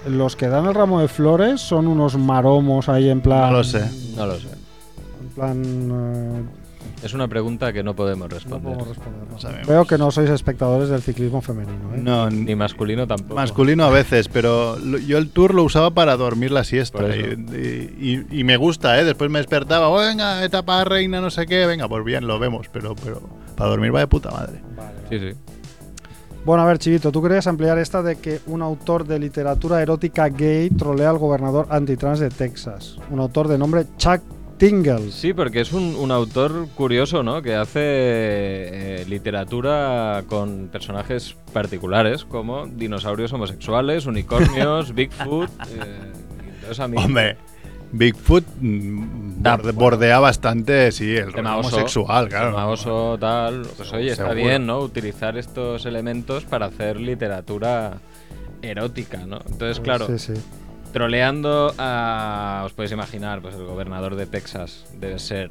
[0.09, 3.53] los que dan el ramo de flores son unos maromos ahí en plan.
[3.53, 3.85] No lo sé.
[4.17, 4.49] No lo sé.
[5.21, 5.63] En plan.
[5.65, 6.43] eh,
[7.03, 8.63] Es una pregunta que no podemos no responder.
[8.63, 9.63] podemos responder.
[9.63, 9.67] ¿no?
[9.67, 11.95] Veo que no sois espectadores del ciclismo femenino.
[11.95, 11.99] ¿eh?
[11.99, 13.35] No, Ni masculino tampoco.
[13.35, 17.01] Masculino a veces, pero yo el tour lo usaba para dormir la siesta.
[17.17, 19.05] Y, me gusta, ¿eh?
[19.05, 22.69] Después me despertaba, "Oh, venga, etapa reina, no sé qué, venga, pues bien, lo vemos,
[22.73, 23.21] pero, pero
[23.57, 24.61] para dormir va de puta madre.
[24.77, 25.09] Vale, vale.
[25.11, 25.37] Sí, sí.
[26.45, 30.29] Bueno, a ver, Chivito, tú querías ampliar esta de que un autor de literatura erótica
[30.29, 32.97] gay trolea al gobernador antitrans de Texas.
[33.11, 34.21] Un autor de nombre Chuck
[35.11, 37.43] Sí, porque es un, un autor curioso, ¿no?
[37.43, 45.51] Que hace eh, literatura con personajes particulares como dinosaurios homosexuales, unicornios, Bigfoot.
[45.69, 46.13] eh,
[46.77, 47.37] y a mí- Hombre,
[47.91, 49.79] Bigfoot mm, Da, borde- bueno.
[49.81, 52.51] bordea bastante, sí, el tema homosexual, claro.
[52.51, 53.63] tema oso, tal.
[53.77, 54.47] Pues oye, está Seguro.
[54.47, 54.79] bien, ¿no?
[54.79, 57.95] Utilizar estos elementos para hacer literatura
[58.63, 59.41] erótica, ¿no?
[59.51, 60.41] Entonces, claro, Sí, sí.
[60.93, 62.63] Troleando a.
[62.67, 65.51] Os podéis imaginar, pues el gobernador de Texas debe ser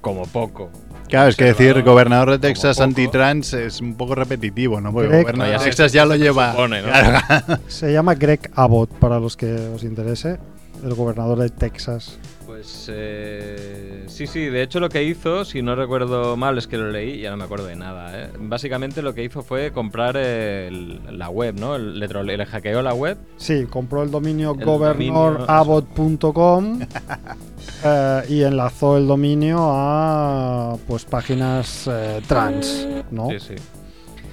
[0.00, 0.70] como poco.
[1.08, 4.92] Claro, es que decir gobernador de Texas antitrans es un poco repetitivo, ¿no?
[4.92, 6.52] Porque Greg- gobernador de se- Texas ya lo se lleva.
[6.52, 6.88] supone, ¿no?
[6.88, 7.58] Claro.
[7.68, 10.38] Se llama Greg Abbott, para los que os interese.
[10.82, 12.18] El gobernador de Texas.
[12.54, 16.78] Pues eh, sí, sí, de hecho lo que hizo, si no recuerdo mal, es que
[16.78, 18.16] lo leí y ya no me acuerdo de nada.
[18.16, 18.30] ¿eh?
[18.38, 21.74] Básicamente lo que hizo fue comprar el- la web, ¿no?
[21.74, 26.80] El- Le, trole- le hackeó la web Sí, compró el dominio governorabbott.com
[27.84, 33.30] eh, y enlazó el dominio a pues páginas eh, trans, ¿no?
[33.30, 33.54] Sí, sí.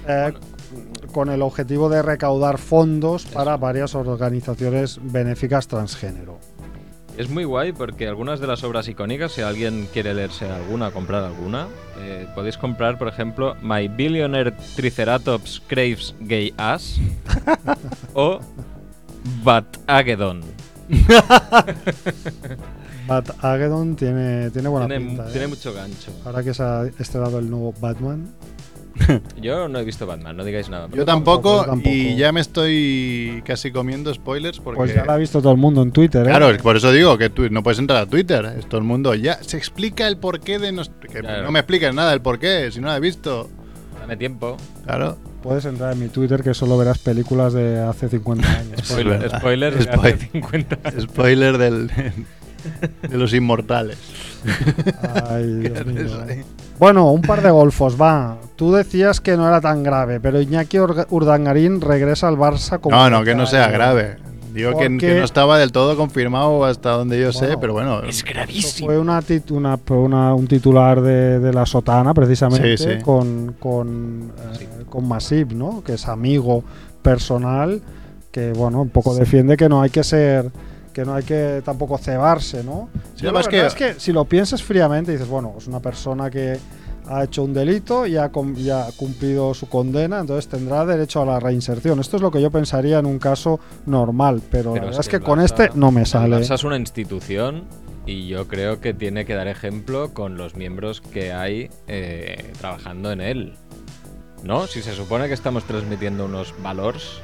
[0.06, 0.32] Eh,
[1.12, 6.38] con el objetivo de recaudar fondos para varias organizaciones benéficas transgénero.
[7.16, 11.22] Es muy guay porque algunas de las obras icónicas, si alguien quiere leerse alguna, comprar
[11.24, 16.98] alguna, eh, podéis comprar, por ejemplo, My Billionaire Triceratops Craves Gay Ass
[18.14, 18.40] o
[19.44, 20.40] Batagedon.
[23.06, 25.28] Bat Agedon tiene, tiene buena Tiene, pinta.
[25.28, 25.32] ¿eh?
[25.32, 26.12] tiene mucho gancho.
[26.24, 28.26] Ahora que se ha estrenado el nuevo Batman.
[29.40, 30.88] Yo no he visto Batman, no digáis nada.
[30.94, 31.88] Yo tampoco, yo tampoco.
[31.94, 34.76] y ya me estoy casi comiendo spoilers porque.
[34.78, 36.22] Pues ya la ha visto todo el mundo en Twitter.
[36.22, 36.30] ¿eh?
[36.30, 38.44] Claro, por eso digo que tú no puedes entrar a Twitter.
[38.58, 41.42] Es todo el mundo ya se explica el porqué de nos- que Claro.
[41.44, 43.48] no me expliques nada del porqué si no lo he visto.
[44.00, 44.56] Dame tiempo.
[44.84, 45.16] Claro.
[45.42, 48.80] Puedes entrar en mi Twitter que solo verás películas de hace 50 años.
[48.84, 49.38] Spoiler, verdad.
[49.38, 50.18] spoiler de hace Spoiler.
[50.30, 51.02] 50 años.
[51.10, 51.90] Spoiler del
[53.08, 53.98] de los inmortales.
[55.30, 56.06] Ay, Dios mío.
[56.78, 58.36] Bueno, un par de golfos, va.
[58.56, 62.96] Tú decías que no era tan grave, pero Iñaki Urdangarín regresa al Barça como.
[62.96, 64.16] No, no, que no sea grave.
[64.52, 68.02] Digo que, no estaba del todo confirmado hasta donde yo sé, pero bueno.
[68.02, 68.86] Es gravísimo.
[68.88, 73.02] fue una, tit- una- una- un titular de, de la sotana, precisamente, Sí, sí.
[73.02, 75.82] con, con, eh, con Masip, ¿no?
[75.82, 76.62] Que es amigo
[77.00, 77.80] personal,
[78.30, 80.50] que, bueno, un poco defiende que no hay que ser
[80.92, 82.88] que no hay que tampoco cebarse, ¿no?
[83.14, 86.58] Sí, la que- es que si lo piensas fríamente dices, bueno, es una persona que
[87.08, 91.20] ha hecho un delito y ha, com- y ha cumplido su condena, entonces tendrá derecho
[91.22, 91.98] a la reinserción.
[91.98, 95.08] Esto es lo que yo pensaría en un caso normal, pero, Pero la verdad es
[95.08, 96.36] que, con Barça- este no me sale.
[96.38, 97.64] Barça es una institución
[98.06, 103.10] y yo creo que tiene que dar ejemplo con los miembros que hay eh, trabajando
[103.12, 103.54] en él.
[104.44, 104.66] ¿No?
[104.66, 107.20] Si se supone que estamos transmitiendo unos valores,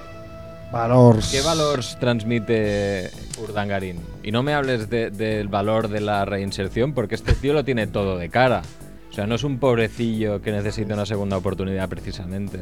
[0.73, 1.29] Valores.
[1.29, 4.01] ¿qué valores transmite Urdangarín?
[4.23, 7.87] Y no me hables de- del valor de la reinserción porque este tío lo tiene
[7.87, 8.63] todo de cara.
[9.11, 12.61] O sea, no es un pobrecillo que necesita una segunda oportunidad precisamente,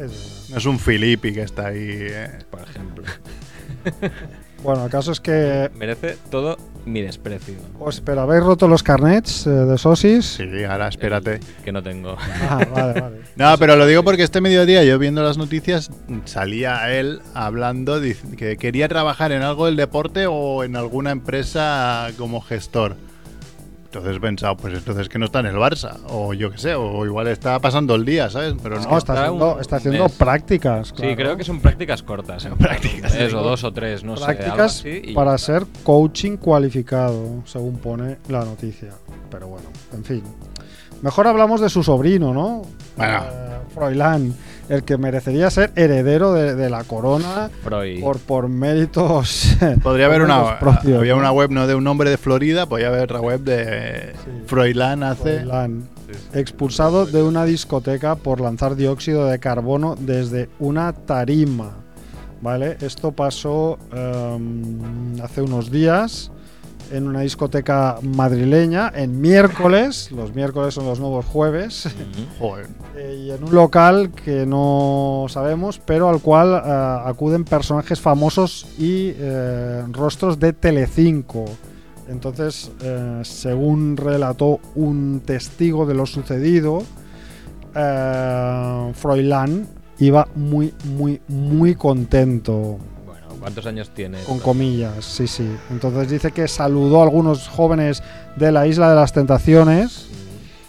[0.00, 0.48] Es.
[0.50, 1.78] No es un Filippi que está ahí.
[1.88, 2.30] eh.
[2.50, 3.04] por ejemplo.
[4.66, 5.70] Bueno, el caso es que...
[5.78, 7.54] Merece todo mi desprecio.
[7.78, 10.24] Pues, pero habéis roto los carnets eh, de sosis.
[10.26, 11.34] Sí, ahora espérate.
[11.34, 12.16] El que no tengo.
[12.18, 13.16] Ah, vale, vale.
[13.36, 15.90] No, pero lo digo porque este mediodía yo viendo las noticias
[16.24, 18.00] salía él hablando
[18.36, 22.96] que quería trabajar en algo del deporte o en alguna empresa como gestor.
[23.96, 26.74] Entonces he pensado, pues entonces que no está en el Barça, o yo qué sé,
[26.74, 28.54] o igual está pasando el día, ¿sabes?
[28.62, 30.88] Pero No, no, está está haciendo, un está haciendo prácticas.
[30.88, 31.16] Sí, claro.
[31.16, 32.44] creo que son prácticas cortas.
[32.44, 32.50] ¿eh?
[32.58, 34.24] Prácticas, o dos o tres, no sé.
[34.24, 38.90] prácticas para ser coaching cualificado, según pone la noticia.
[39.30, 40.22] Pero bueno, en fin.
[41.02, 42.62] Mejor hablamos de su sobrino, ¿no?
[42.96, 43.18] Bueno.
[43.18, 44.34] Eh, Froilán,
[44.68, 48.00] el que merecería ser heredero de, de la corona Freud.
[48.00, 49.56] por, por méritos.
[49.82, 51.18] Podría haber una, propios, había ¿no?
[51.20, 54.30] una web no de un hombre de Florida, podría haber otra web de Sí.
[54.46, 55.38] Froilán hace.
[55.40, 55.88] Froilán,
[56.34, 61.72] expulsado de una discoteca por lanzar dióxido de carbono desde una tarima.
[62.42, 62.76] ¿Vale?
[62.80, 66.30] Esto pasó em, hace unos días
[66.90, 71.88] en una discoteca madrileña, en miércoles, los miércoles son los nuevos jueves,
[72.96, 78.66] eh, y en un local que no sabemos, pero al cual eh, acuden personajes famosos
[78.78, 81.44] y eh, rostros de Telecinco.
[82.08, 82.70] Entonces,
[83.24, 86.84] según relató un testigo de lo sucedido,
[88.94, 89.66] Froilán
[89.98, 92.78] iba muy, muy, muy contento,
[93.40, 94.18] ¿cuántos años tiene?
[94.24, 95.48] con comillas, sí, sí.
[95.70, 98.02] Entonces dice que saludó a algunos jóvenes
[98.36, 100.08] de la Isla de las Tentaciones.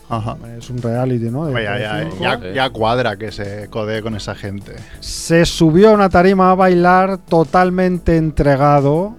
[0.10, 0.38] Ajá.
[0.58, 1.44] Es un reality, ¿no?
[1.46, 2.24] De Hombre, ya, ya- Telecinco.
[2.24, 4.74] ya- ya cuadra que se codee con esa gente.
[5.02, 9.16] se subió a una tarima a bailar totalmente entregado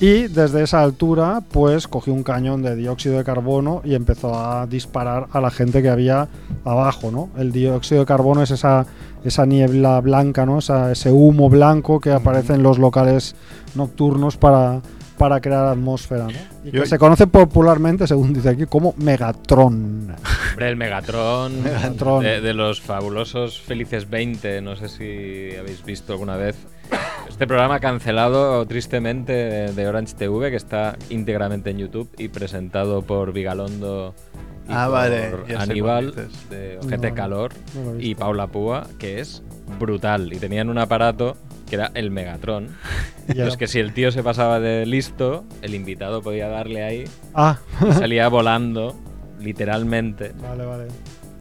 [0.00, 4.66] y desde esa altura pues cogió un cañón de dióxido de carbono y empezó a
[4.68, 6.28] disparar a la gente que había
[6.64, 7.28] abajo, ¿no?
[7.36, 8.86] El dióxido de carbono es esa,
[9.24, 10.58] esa niebla blanca, ¿no?
[10.58, 13.34] Esa- ese humo blanco que aparece en los locales
[13.74, 14.80] nocturnos para,
[15.18, 16.30] para crear atmósfera, ¿no?
[16.64, 20.16] Y que Yo- se conoce popularmente, según dice aquí, como Megatron.
[20.50, 22.22] Hombre, el Megatron, Megatron.
[22.22, 26.56] De, de los fabulosos Felices 20, no sé si habéis visto alguna vez.
[27.28, 33.02] Este programa cancelado tristemente de, de Orange TV, que está íntegramente en YouTube y presentado
[33.02, 34.14] por Vigalondo
[34.70, 36.14] y Ah, por vale, Aníbal
[36.50, 38.14] de Ojete no, Calor no y.
[38.14, 39.42] Paula Púa, que es
[39.78, 40.32] brutal.
[40.32, 41.36] Y tenían un aparato
[41.68, 42.68] que era el Megatron.
[43.28, 46.82] Y era- Pues que si el tío se pasaba de listo, el invitado podía darle
[46.82, 47.04] ahí
[47.34, 48.96] Ah, y salía volando,
[49.40, 50.32] literalmente.
[50.40, 50.84] vale, vale.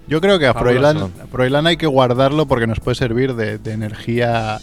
[0.08, 0.54] Yo creo que a.
[0.56, 4.60] Froilán, hay que guardarlo porque nos puede servir de, de energía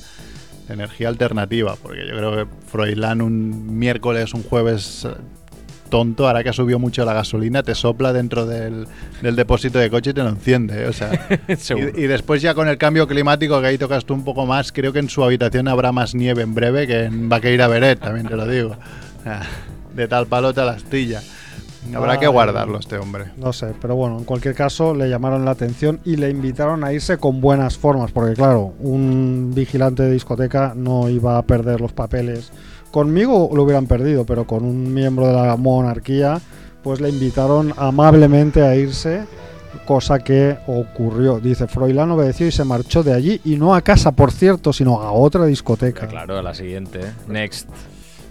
[0.66, 1.76] de energía alternativa.
[1.80, 5.06] Porque yo creo que Froilán un miércoles, un jueves
[5.86, 8.86] tonto, ahora que ha subido mucho la gasolina, te sopla dentro del,
[9.22, 10.84] del depósito de coche y te lo enciende.
[10.84, 10.88] ¿eh?
[10.88, 11.10] O sea,
[11.48, 14.72] y, y después ya con el cambio climático que ahí tocas tú un poco más,
[14.72, 18.26] creo que en su habitación habrá más nieve en breve que en Vaqueira Beret, también
[18.26, 18.76] te lo digo.
[19.94, 21.22] De tal palo tal astilla.
[21.94, 23.26] Habrá que guardarlo este hombre.
[23.36, 26.92] No sé, pero bueno, en cualquier caso le llamaron la atención y le invitaron a
[26.92, 31.92] irse con buenas formas, porque claro, un vigilante de discoteca no iba a perder los
[31.92, 32.50] papeles.
[32.90, 36.40] Conmigo lo hubieran perdido, pero con un miembro de la monarquía,
[36.82, 39.24] pues le invitaron amablemente a irse,
[39.84, 41.38] cosa que ocurrió.
[41.40, 45.02] Dice, Froilán obedeció y se marchó de allí, y no a casa, por cierto, sino
[45.02, 46.06] a otra discoteca.
[46.06, 47.00] Claro, la siguiente.
[47.00, 47.12] ¿eh?
[47.28, 47.68] Next.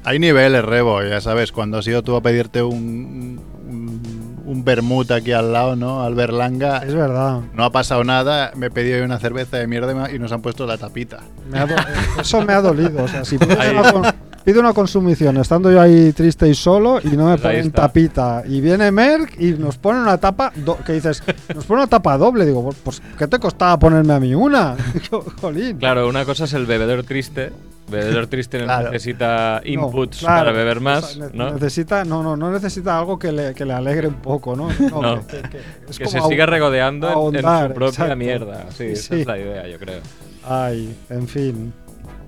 [0.04, 4.02] Hay niveles, Rebo, ya sabes, cuando has ido tú a pedirte un, un,
[4.46, 6.04] un vermut aquí al lado, ¿no?
[6.04, 7.42] Al Berlanga, Es verdad.
[7.54, 10.68] no ha pasado nada, me he pedido una cerveza de mierda y nos han puesto
[10.68, 11.22] la tapita.
[11.50, 11.76] Me ha do-
[12.22, 13.04] eso me ha dolido.
[13.04, 14.06] O sea, si una, con-
[14.46, 18.44] pido una consumición estando yo ahí triste y solo y no me Pues ponen tapita
[18.48, 20.54] y viene Merck y nos pone una tapa
[20.86, 22.46] que dices, nos pone una tapa doble.
[22.46, 24.76] Digo, pues, pues ¿qué te costaba ponerme a mí una?
[25.42, 25.78] Jolín.
[25.78, 27.52] Claro, una cosa es el bebedor triste.
[27.90, 28.90] Bebedor triste Claro.
[28.92, 31.52] necesita No, inputs claro, para beber más, ne- ¿no?
[31.52, 34.70] Necesita, no, no, no necesita algo que le, que le alegre un poco, ¿no?
[34.90, 35.28] No, No.
[35.28, 35.58] que, que- que
[35.90, 38.16] es que como se siga regodeando en- en, ahondar, su propia exacto.
[38.16, 38.66] mierda.
[38.72, 40.00] Sí, Sí, esa es la idea, yo creo.
[40.48, 41.74] Ay, en fin.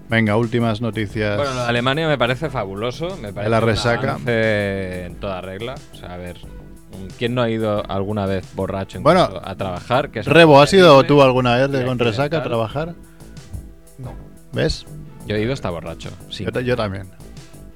[0.09, 1.35] Venga, últimas noticias.
[1.37, 3.17] Bueno, lo de Alemania me parece fabuloso.
[3.21, 4.17] Me parece la resaca.
[4.25, 5.75] en toda regla.
[5.93, 6.37] O sea, a ver.
[7.19, 10.09] ¿Quién no ha ido alguna vez borracho Bueno, incluso a trabajar?
[10.09, 12.95] Que Rebo, ¿has ido tú alguna vez con resaca a trabajar?
[13.99, 14.13] No.
[14.53, 14.85] ¿Ves?
[15.27, 16.09] Yo he ido hasta borracho.
[16.29, 17.09] Sin, Yo, ta- yo también.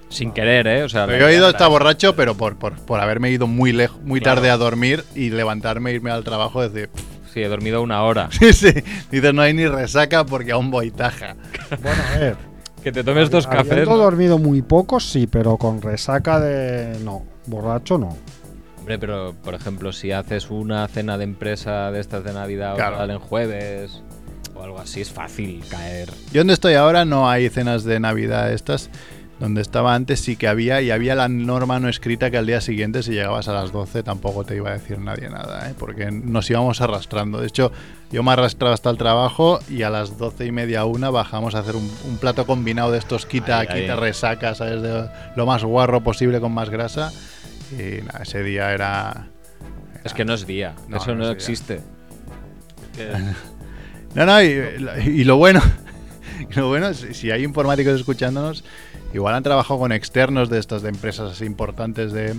[0.09, 0.83] sin querer, ¿eh?
[0.83, 4.01] O sea, yo he ido hasta borracho, pero por, por, por haberme ido muy lejos,
[4.01, 4.37] muy Claro.
[4.37, 6.89] tarde a dormir y levantarme e irme al trabajo decir,
[7.33, 8.29] Sí, he dormido una hora.
[8.39, 8.73] sí, sí.
[9.11, 11.35] Dices, no hay ni resaca porque aún voy taja.
[11.81, 12.35] Bueno, a ver.
[12.83, 13.71] Que te tomes dos cafés.
[13.71, 13.97] Habiendo ¿no?
[13.97, 16.97] dormido muy poco, sí, pero con resaca de.
[17.03, 18.17] No, borracho no.
[18.79, 22.95] Hombre, pero por ejemplo, si haces una cena de empresa de estas de Navidad Claro.
[22.95, 24.01] o tal en jueves
[24.55, 26.09] o algo así, es fácil caer.
[26.33, 28.89] Yo donde estoy ahora no hay cenas de Navidad estas.
[29.41, 32.61] Donde estaba antes sí que había y había la norma no escrita que al día
[32.61, 35.73] siguiente si llegabas a las 12 tampoco te iba a decir nadie nada, ¿eh?
[35.77, 37.41] porque nos íbamos arrastrando.
[37.41, 37.71] De hecho,
[38.11, 41.59] yo me arrastraba hasta el trabajo y a las 12 y media una bajamos a
[41.59, 43.81] hacer un, un plato combinado de estos quita, Ahí, ahí.
[43.81, 44.81] quita resaca, ¿sabes?
[44.83, 47.11] De lo más guarro posible con más grasa.
[47.71, 49.27] Y nada, ese día era...
[50.03, 51.33] Es que no es día, No, eso no no, es día.
[51.33, 51.81] existe.
[54.13, 54.49] No, no, y,
[55.05, 55.61] y lo bueno,
[56.49, 58.65] y lo bueno, si hay informáticos escuchándonos,
[59.13, 62.35] igual han trabajado con externos de estas de empresas así importantes de,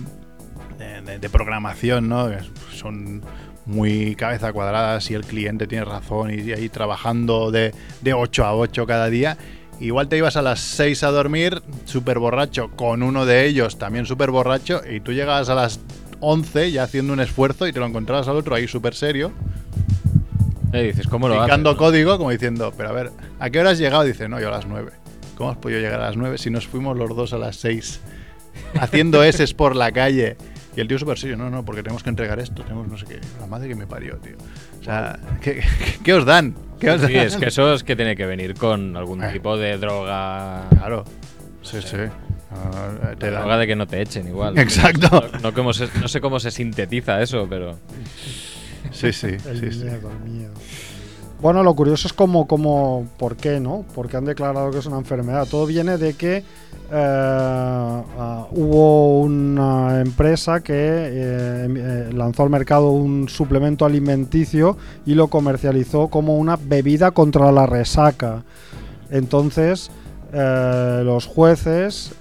[1.19, 2.29] de, programación, ¿no?
[2.73, 3.21] Son
[3.65, 8.55] muy cabeza cuadrada, si el cliente tiene razón y ahí trabajando de, de 8 a
[8.55, 9.37] 8 cada día.
[9.79, 14.05] Igual te ibas a las 6 a dormir, súper borracho, con uno de ellos también
[14.05, 15.79] súper borracho, y tú llegabas a las
[16.19, 19.31] 11 ya haciendo un esfuerzo y te lo encontrabas al otro ahí súper serio,
[20.73, 21.45] Eh, dices, ¿cómo lo haces?
[21.45, 21.77] picando no?
[21.77, 24.03] código, como diciendo, pero a ver, ¿a qué hora has llegado?
[24.03, 24.91] Dice, no, yo a las 9.
[25.35, 27.99] ¿Cómo has podido llegar a las 9 si nos fuimos los dos a las 6?
[28.79, 30.37] Haciendo S por la calle.
[30.75, 33.05] Y el tío súper serio, no, no, porque tenemos que entregar esto, tenemos no sé
[33.05, 33.19] qué.
[33.39, 34.35] La madre que me parió, tío.
[34.79, 36.55] O sea, ¿qué, qué- qué os dan?
[36.79, 37.27] ¿Qué os Sí, dan?
[37.27, 39.31] es que eso es que tiene que venir con algún Eh.
[39.33, 40.67] tipo de droga.
[40.69, 41.03] Claro.
[41.61, 41.97] Sí, sí.
[42.51, 43.41] Ah, te dan.
[43.41, 44.57] droga de que no te echen igual.
[44.57, 45.29] Exacto.
[45.33, 47.77] No, no cómo se- no sé cómo se sintetiza eso, pero.
[48.91, 49.87] Sí, sí, El sí, sí.
[49.87, 50.53] el miedo.
[51.43, 53.83] Bueno, lo curioso es como, como, ¿por qué, no?
[53.93, 55.45] Porque han declarado que es una enfermedad.
[55.45, 56.43] Todo viene de que eh,
[56.89, 65.15] ah, hubo una empresa que eh, em- eh, lanzó al mercado un suplemento alimenticio y
[65.15, 68.43] lo comercializó como una bebida contra la resaca.
[69.11, 69.91] Entonces,
[70.31, 72.13] los jueces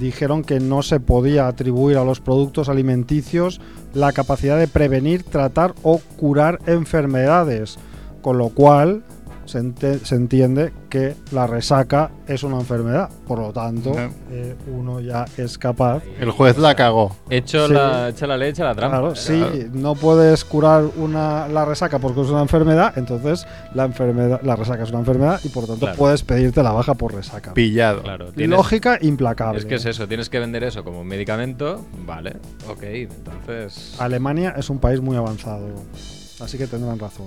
[0.00, 3.60] dijeron que no se podía atribuir a los productos alimenticios
[3.92, 7.78] la capacidad de prevenir, tratar o curar enfermedades,
[8.24, 9.02] con lo cual
[9.44, 13.10] se, ente- se entiende que la resaca es una enfermedad.
[13.28, 14.10] Por lo tanto, No.
[14.30, 16.02] eh, uno ya es capaz.
[16.18, 17.14] El juez la cagó.
[17.28, 17.74] Hecho Sí.
[17.74, 18.96] la, echa la leche a la trampa.
[19.00, 24.40] Claro, si no puedes curar una, la resaca porque es una enfermedad, entonces la enfermedad,
[24.42, 25.98] la resaca es una enfermedad y por lo tanto Claro.
[25.98, 27.52] puedes pedirte la baja por resaca.
[27.52, 28.00] Pillado.
[28.02, 29.58] Claro, tienes- Lógica implacable.
[29.58, 33.94] Es que es eso, tienes que vender eso como un medicamento, vale, ok, entonces...
[33.98, 35.68] Alemania es un país muy avanzado,
[36.40, 37.26] así que tendrán razón.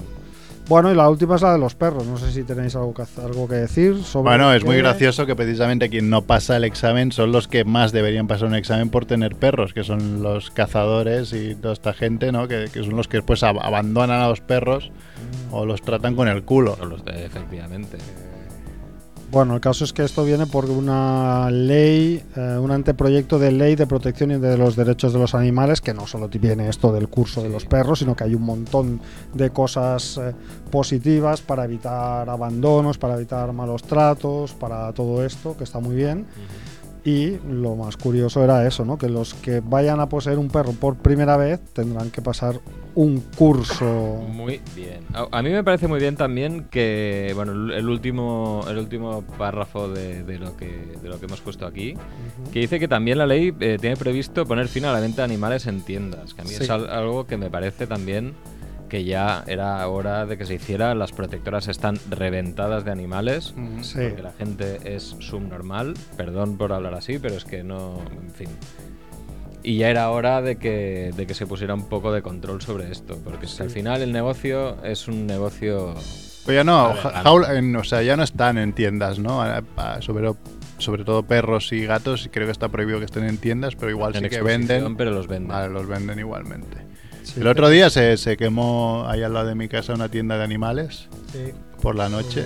[0.70, 2.06] Bueno, y la última es la de los perros.
[2.06, 4.30] No sé si tenéis algo que, algo que decir sobre.
[4.32, 7.94] Bueno, es muy gracioso que precisamente quien no pasa el examen son los que más
[7.94, 12.32] deberían pasar un examen por tener perros, que son los cazadores y toda esta gente,
[12.34, 12.48] ¿no?
[12.50, 14.92] Que, que son los que después ab- abandonan a los perros
[15.52, 16.76] o los tratan con el culo.
[16.78, 17.98] Son los de, efectivamente.
[19.30, 23.76] Bueno, el caso es que esto viene por una ley, eh, un anteproyecto de ley
[23.76, 27.44] de protección de los derechos de los animales, que no solo viene esto del curso
[27.44, 29.02] de los perros, sino que hay un montón
[29.34, 30.34] de cosas eh,
[30.72, 36.26] positivas para evitar abandonos, para evitar malos tratos, para todo esto, que está muy bien.
[37.08, 38.98] Y lo más curioso era eso, ¿no?
[38.98, 42.60] Que los que vayan a poseer un perro por primera vez tendrán que pasar
[42.96, 43.86] un curso.
[44.30, 45.00] Muy bien.
[45.14, 49.88] A, a mí me parece muy bien también que, bueno, el último, el último párrafo
[49.88, 51.94] de, de lo que, de lo que hemos puesto aquí,
[52.52, 55.26] que dice que también la ley eh, tiene previsto poner fin a la venta de
[55.26, 56.64] animales en tiendas, que a mí Sí.
[56.64, 58.34] es al- algo que me parece también
[58.90, 60.96] que ya era hora de que se hiciera.
[60.96, 63.54] Las protectoras están reventadas de animales.
[63.82, 64.00] Sí.
[64.08, 68.50] Porque la gente es subnormal, perdón por hablar así, pero es que no, en fin.
[69.64, 72.90] Y ya era hora de que, de que se pusiera un poco de control sobre
[72.92, 75.94] esto, porque que al final el negocio es un negocio...
[76.46, 79.44] Pero ya no, jaula- en- o sea, ya no están en tiendas, ¿no?
[80.00, 80.32] Sobre,
[80.78, 83.90] sobre todo perros y gatos, y creo que está prohibido que estén en tiendas, pero
[83.92, 84.96] igual en sí que venden.
[84.96, 85.50] pero los venden.
[85.50, 86.78] Vale, los venden igualmente.
[87.34, 87.42] Sí.
[87.42, 90.44] El otro día se, se quemó ahí al lado de mi casa una tienda de
[90.44, 91.52] animales Sí.
[91.82, 92.46] por la noche,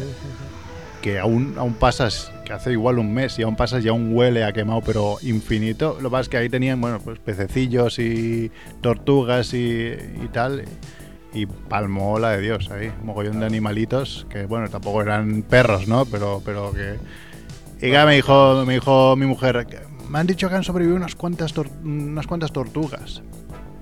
[1.02, 4.44] que aún, aún pasas, que hace igual un mes, y aún pasas y aún huele
[4.44, 5.98] a quemado, pero infinito.
[6.02, 8.52] Lo que pasa es que ahí tenían, bueno, pues pececillos y
[8.82, 9.92] tortugas y,
[10.24, 10.64] y tal.
[11.34, 15.88] Y palmó la de Dios ahí, un mogollón de animalitos, que bueno, tampoco eran perros,
[15.88, 16.06] ¿no?
[16.06, 16.96] Pero, pero que,
[17.78, 19.66] Y que me dijo, me dijo mi mujer,
[20.10, 23.22] me han dicho que han sobrevivido unas cuantas, tor- unas cuantas tortugas.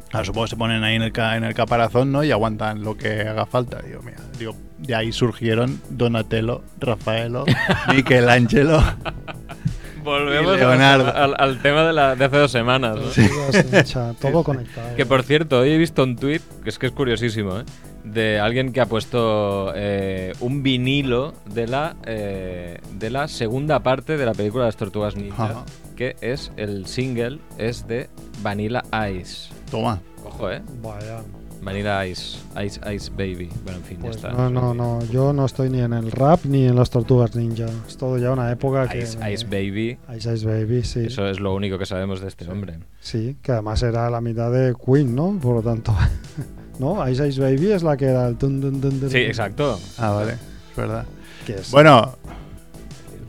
[0.10, 2.24] Claro, supongo que se ponen ahí en el, en el caparazón, ¿no?
[2.24, 3.82] Y aguantan lo que haga falta.
[3.82, 7.46] Digo, mira, digo, de ahí surgieron Donatello, Rafaelo,
[7.94, 8.82] Michelangelo.
[10.04, 11.14] Volvemos Y Leonardo.
[11.16, 12.98] al, al tema de, la, de hace dos semanas.
[12.98, 13.64] ¿no?
[13.72, 14.96] Ninja, todo conectado.
[14.96, 17.64] Que por cierto, hoy he visto un tuit, que es que es curiosísimo, ¿eh?
[18.06, 24.18] de alguien que ha puesto eh, un vinilo de la, eh, de la segunda parte
[24.18, 25.66] de la película de las Tortugas Ninja, Ajá.
[26.00, 28.10] Que es el single, es de
[28.42, 28.82] Vanilla
[29.14, 29.50] Ice.
[29.70, 30.00] Toma.
[30.26, 30.62] Ojo, ¿eh?
[30.82, 31.20] Vaya.
[31.62, 33.50] Vanilla Ice, Ice Ice Baby.
[33.66, 34.32] Bueno, en fin, Pues ya está.
[34.42, 35.04] no, no, no.
[35.12, 37.66] Yo no estoy ni en el rap ni en las tortugas ninja.
[37.86, 39.00] Es todo ya una época que.
[39.00, 39.98] Ice, Ice Baby.
[40.16, 41.02] Ice Ice Baby, sí.
[41.08, 42.80] Eso es lo único que sabemos de este hombre.
[43.02, 45.38] Sí, que además era la mitad de Queen, ¿no?
[45.42, 45.94] Por lo tanto.
[46.80, 47.06] ¿No?
[47.10, 48.38] Ice Ice Baby es la que era el.
[48.38, 49.78] tun, Sí, exacto.
[49.98, 50.32] Ah, vale.
[50.72, 51.06] Es verdad.
[51.46, 52.16] Que es- Bueno,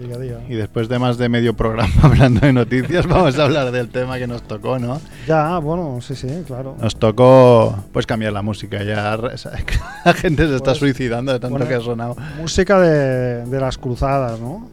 [0.00, 0.40] diga, diga.
[0.48, 4.18] y después de más de medio programa hablando de noticias, vamos a hablar del tema
[4.18, 5.00] que nos tocó, ¿no?
[5.26, 6.76] Ya, bueno, sí, sí, claro.
[6.80, 8.82] Nos tocó, pues, cambiar la música.
[8.82, 9.16] Ya
[10.04, 11.68] la gente se está Pues, suicidando de tanto bueno.
[11.68, 12.16] que ha sonado.
[12.38, 14.68] Música de, de las cruzadas, ¿no?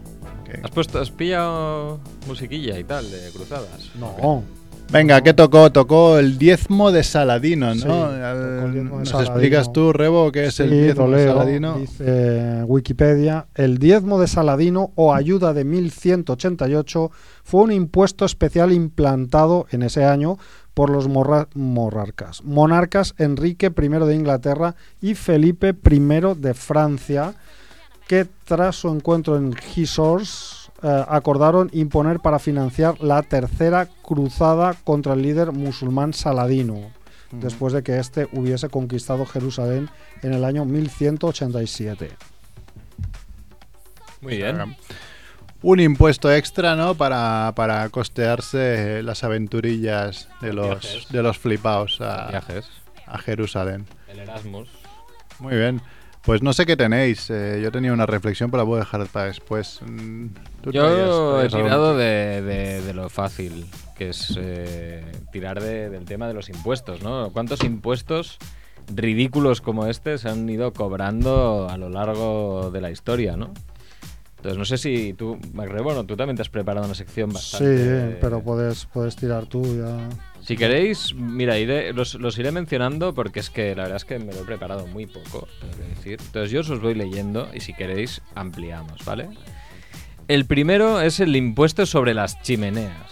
[0.63, 3.91] ¿Has puesto, has pillado musiquilla y tal de cruzadas?
[3.99, 4.43] No.
[4.89, 5.69] Venga, ¿qué tocó?
[5.71, 7.81] Tocó el diezmo de Saladino, ¿no?
[7.83, 9.33] tocó el diezmo de ¿Nos Saladino.
[9.33, 11.25] explicas tú, Rebo, qué es el diezmo de.
[11.27, 11.77] Saladino?
[11.77, 17.11] Dice Wikipedia, el diezmo de Saladino o ayuda de 1188
[17.43, 20.38] fue un impuesto especial implantado en ese año
[20.73, 25.99] por los morra- monarcas Enrique I de Inglaterra y Felipe I
[26.39, 27.33] de Francia,
[28.07, 35.13] que tras su encuentro en Gisors eh, acordaron imponer para financiar la tercera cruzada contra
[35.13, 36.91] el líder musulmán Saladino
[37.32, 39.89] después de que éste hubiese conquistado Jerusalén
[40.21, 42.11] en el año 1187.
[44.21, 44.75] Muy bien.
[45.61, 46.95] Un impuesto extra, ¿no?
[46.95, 51.07] Para, para costearse las aventurillas de los, Viajes.
[51.09, 52.69] de los flipaos a, Viajes.
[53.05, 53.86] a Jerusalén.
[54.07, 54.69] El Erasmus.
[55.39, 55.82] Muy bien.
[56.28, 57.30] Pues no sé qué tenéis.
[57.30, 59.80] eh, yo tenía una reflexión, pero la voy a dejar para después.
[59.86, 60.25] Mm,
[60.61, 61.65] ¿tú Yo traías- he traías algo?
[61.65, 63.65] tirado de, de- de lo fácil,
[63.97, 67.30] que es eh, tirar de- del tema de los impuestos, ¿no?
[67.32, 68.38] ¿Cuántos impuestos
[68.93, 73.53] ridículos como este se han ido cobrando a lo largo de la historia, ¿no?
[74.36, 78.11] Entonces no sé si tú, Macrebono, tú también te has preparado una sección bastante...
[78.11, 79.97] Sí, pero puedes, puedes tirar tú ya.
[80.47, 84.17] Si queréis, mira, iré- los, los iré mencionando porque es que la verdad es que
[84.17, 86.19] me lo he preparado muy poco, tengo que decir.
[86.25, 89.27] Entonces yo os voy leyendo y si queréis ampliamos, ¿vale?
[90.29, 93.11] El primero es el impuesto sobre las chimeneas.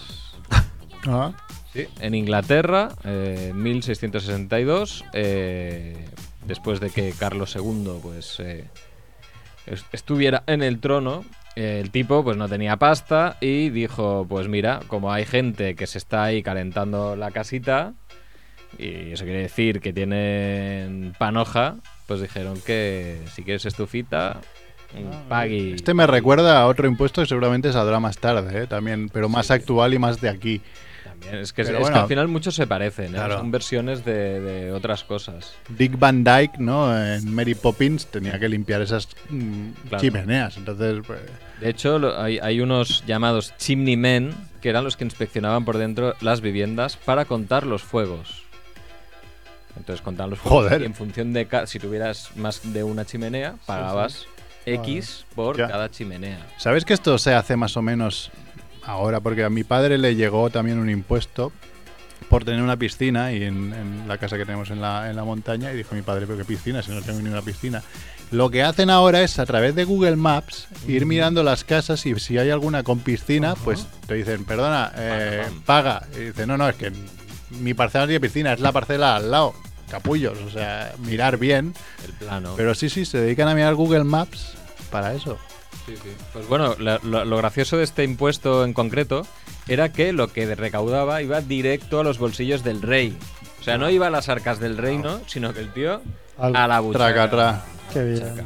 [1.07, 1.33] Ah,
[1.73, 6.05] Sí, en Inglaterra, eh, 1662, eh,
[6.47, 8.63] después de que Carlos II pues, eh,
[9.67, 11.25] est- estuviera en el trono,
[11.55, 15.97] el tipo pues no tenía pasta y dijo, pues mira, como hay gente que se
[15.97, 17.93] está ahí calentando la casita,
[18.77, 21.77] y eso quiere decir que tienen panoja,
[22.07, 24.41] pues dijeron que si quieres estufita,
[24.93, 25.73] mm, pagui.
[25.73, 28.67] Este me recuerda a otro impuesto que seguramente saldrá más tarde, ¿eh?
[28.67, 30.61] también, pero más actual y más de aquí.
[31.19, 33.17] También, es que, es al final muchos se parecen, ¿eh?
[33.17, 33.37] Claro.
[33.39, 35.53] son versiones de, de otras cosas.
[35.69, 36.95] Dick Van Dyke, ¿no?
[36.97, 40.01] En Mary Poppins tenía que limpiar esas mm, Claro.
[40.01, 40.57] chimeneas.
[40.57, 41.19] Entonces, pues,
[41.59, 46.15] De hecho, hay, hay unos llamados chimney men que eran los que inspeccionaban por dentro
[46.21, 48.43] las viviendas para contar los fuegos.
[49.77, 50.81] Entonces contaban los fuegos Joder.
[50.81, 54.25] y en función de si tuvieras más de una chimenea, pagabas
[54.65, 55.67] X por Ya.
[55.67, 56.39] cada chimenea.
[56.57, 58.31] ¿sabes que esto se hace más o menos
[58.85, 59.19] ahora?
[59.19, 61.51] Porque a mi padre le llegó también un impuesto
[62.29, 65.23] por tener una piscina y en, en la casa que tenemos en la, en la
[65.23, 67.83] montaña y dijo mi padre, pero qué piscina, si no tengo ni una piscina.
[68.31, 72.19] Lo que hacen ahora es a través de Google Maps ir mirando las casas y
[72.19, 75.61] si hay alguna con piscina, pues te dicen, perdona, eh, pam.
[75.61, 76.07] paga.
[76.15, 76.91] Y dice, no, no, es que
[77.59, 79.53] mi parcela no tiene piscina, es la parcela al lado.
[79.89, 81.75] Capullos, o sea, mirar bien.
[82.03, 82.55] El plano.
[82.57, 84.55] Pero sí, sí, se dedican a mirar Google Maps
[84.91, 85.37] para eso.
[86.33, 89.25] Pues bueno, lo, lo gracioso de este impuesto en concreto
[89.67, 93.17] era que lo que recaudaba iba directo a los bolsillos del rey.
[93.59, 96.01] O sea, no iba a las arcas del reino, sino que el tío
[96.37, 97.05] Al- a la buchaca.
[97.13, 97.65] Tracatra.
[97.93, 98.19] Qué bien.
[98.19, 98.43] Chaca.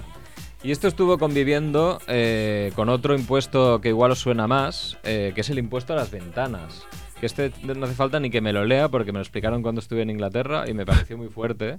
[0.64, 5.42] Y esto estuvo conviviendo eh, con otro impuesto que igual os suena más, eh, que
[5.42, 6.84] es el impuesto a las ventanas.
[7.20, 9.80] Que este no hace falta ni que me lo lea porque me lo explicaron cuando
[9.80, 11.78] estuve en Inglaterra y me pareció muy fuerte.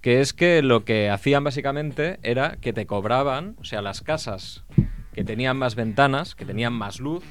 [0.00, 4.64] Que es que lo que hacían básicamente era que te cobraban, o sea, las casas
[5.12, 7.24] que tenían más ventanas, que tenían más luz,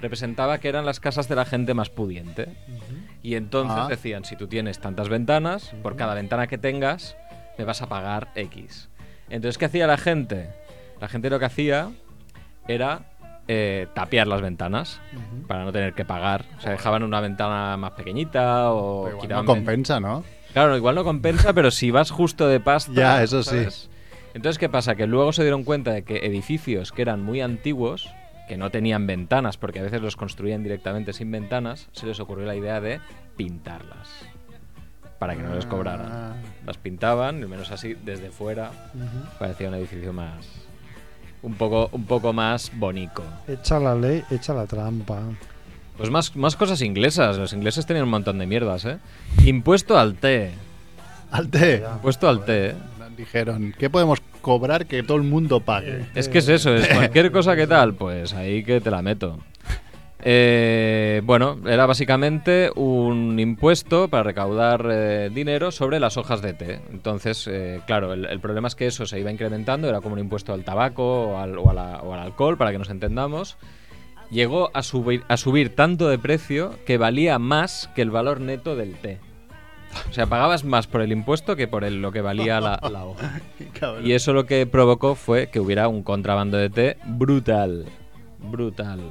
[0.00, 2.48] representaba que eran las casas de la gente más pudiente.
[3.22, 3.88] Y entonces Ah.
[3.88, 7.16] decían, si tú tienes tantas ventanas, por cada ventana que tengas,
[7.58, 8.88] me vas a pagar X.
[9.30, 10.50] Entonces, ¿qué hacía la gente?
[11.00, 11.90] La gente lo que hacía
[12.68, 13.08] era
[13.48, 15.00] eh, tapiar las ventanas
[15.48, 16.44] para no tener que pagar.
[16.58, 20.22] O sea, dejaban una ventana más pequeñita o Pero igual quitaban no compensa, ¿no?
[20.52, 22.92] Claro, igual no compensa, pero si vas justo de pasta.
[22.92, 23.66] Ya, eso sí.
[24.34, 24.94] Entonces, ¿qué pasa?
[24.94, 28.08] Que luego se dieron cuenta de que edificios que eran muy antiguos,
[28.48, 32.46] que no tenían ventanas, porque a veces los construían directamente sin ventanas, se les ocurrió
[32.46, 33.00] la idea de
[33.36, 34.08] pintarlas.
[35.18, 36.08] Para que no les cobraran.
[36.10, 36.32] Ah.
[36.66, 38.72] Las pintaban, al menos así, desde fuera,
[39.38, 40.48] parecía un edificio más.
[41.42, 43.22] Un poco, un poco más bonito.
[43.46, 45.22] Echa la ley, echa la trampa.
[46.02, 47.38] Pues más, más cosas inglesas.
[47.38, 48.98] Los ingleses tenían un montón de mierdas, ¿eh?
[49.44, 50.50] Impuesto al té.
[51.30, 51.82] Al té.
[51.94, 52.74] Impuesto al té, ¿eh?
[53.16, 56.06] Dijeron, ¿qué podemos cobrar que todo el mundo pague?
[56.14, 59.38] Es que es eso, es cualquier cosa que tal, pues ahí que te la meto.
[60.24, 66.80] Eh, bueno, era básicamente un impuesto para recaudar eh, dinero sobre las hojas de té.
[66.92, 70.20] Entonces, eh, claro, el, el problema es que eso se iba incrementando, era como un
[70.20, 73.56] impuesto al tabaco o al, o a la- o al alcohol, para que nos entendamos.
[74.32, 78.74] Llegó a subir, a subir tanto de precio que valía más que el valor neto
[78.74, 79.20] del té.
[80.08, 83.04] O sea, pagabas más por el impuesto que por el- lo que valía la, la
[83.04, 83.40] hoja.
[84.02, 87.84] Y eso lo que provocó fue que hubiera un contrabando de té brutal.
[88.38, 89.02] Brutal.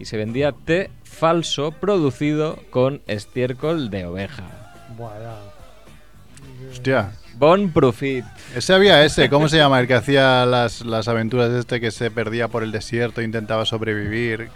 [0.00, 4.74] Y se vendía té falso producido con estiércol de oveja.
[6.70, 7.12] Hostia.
[7.36, 8.24] Bon Profit.
[8.54, 9.80] Ese había ese, ¿cómo se llama?
[9.80, 14.48] El que hacía las, las aventuras este que se perdía por el desierto, intentaba sobrevivir,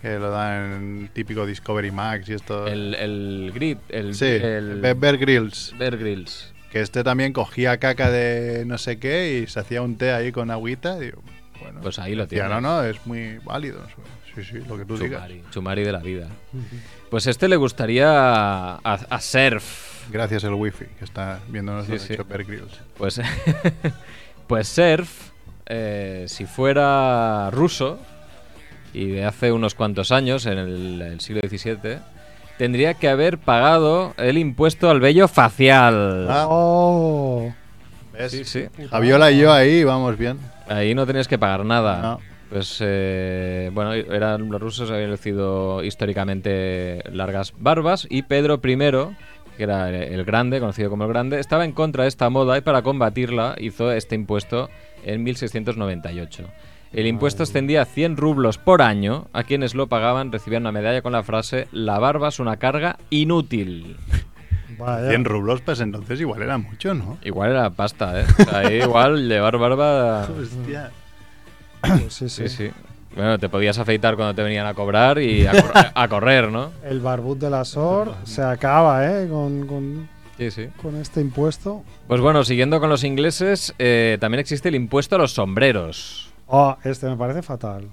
[0.00, 2.66] que lo dan en típico Discovery Max y esto.
[2.66, 3.78] El, el grip.
[3.90, 5.74] El, sí, el Be- Bear Grylls.
[5.78, 6.52] Bear Grylls.
[6.70, 10.32] Que este también cogía caca de no sé qué y se hacía un té ahí
[10.32, 10.96] con agüita.
[10.96, 11.22] y digo,
[11.60, 12.48] bueno, Pues ahí lo tienes.
[12.48, 13.82] no, no, es muy válido.
[14.34, 15.20] Sí, sí, lo que tú digas.
[15.20, 15.42] Chumari.
[15.50, 16.28] Chumari de la vida.
[17.10, 19.91] Pues este le gustaría a, a Surf.
[20.10, 22.16] Gracias el wifi que está viéndonos Sí, sí.
[22.96, 23.20] Pues,
[24.46, 25.30] pues Surf,
[25.66, 27.98] eh, si fuera ruso,
[28.92, 31.98] y de hace unos cuantos años, en el, el siglo XVII,
[32.58, 36.26] tendría que haber pagado el impuesto al vello facial.
[36.28, 36.46] Ah.
[36.48, 37.52] Oh.
[38.12, 38.32] ¿Ves?
[38.32, 38.66] Sí, sí.
[38.90, 40.38] Javiola y yo ahí vamos bien.
[40.68, 42.02] Ahí no tenías que pagar nada.
[42.02, 42.20] No.
[42.50, 48.76] Pues eh, bueno, eran los rusos habían lucido históricamente largas barbas y Pedro I,
[49.56, 52.60] que era el- grande, conocido como el grande, estaba en contra de esta moda y
[52.60, 54.68] para combatirla hizo este impuesto
[55.04, 56.44] en 1698.
[56.92, 59.26] El impuesto ascendía a 100 rublos por año.
[59.32, 62.98] A quienes lo pagaban recibían una medalla con la frase La barba es una carga
[63.08, 63.96] inútil.
[64.78, 65.08] Vaya.
[65.08, 67.18] 100 rublos, pues entonces igual era mucho, ¿no?
[67.22, 68.24] Igual era pasta, ¿eh?
[68.38, 70.22] O sea, igual llevar barba...
[70.28, 70.90] Hostia.
[71.80, 72.48] Pues sí, sí.
[72.48, 72.70] Sí, sí.
[73.14, 76.72] Bueno, te podías afeitar cuando te venían a cobrar y a, cor- a correr, ¿no?
[76.82, 79.28] El barbut de la SOR se acaba, ¿eh?
[79.28, 80.08] Con, con,
[80.38, 80.68] Sí, sí.
[80.80, 81.84] con este impuesto.
[82.08, 86.32] Pues bueno, siguiendo con los ingleses, eh, también existe el impuesto a los sombreros.
[86.46, 87.88] Oh, este me parece fatal.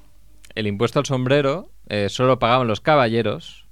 [0.55, 3.65] El impuesto al sombrero eh, solo lo pagaban los caballeros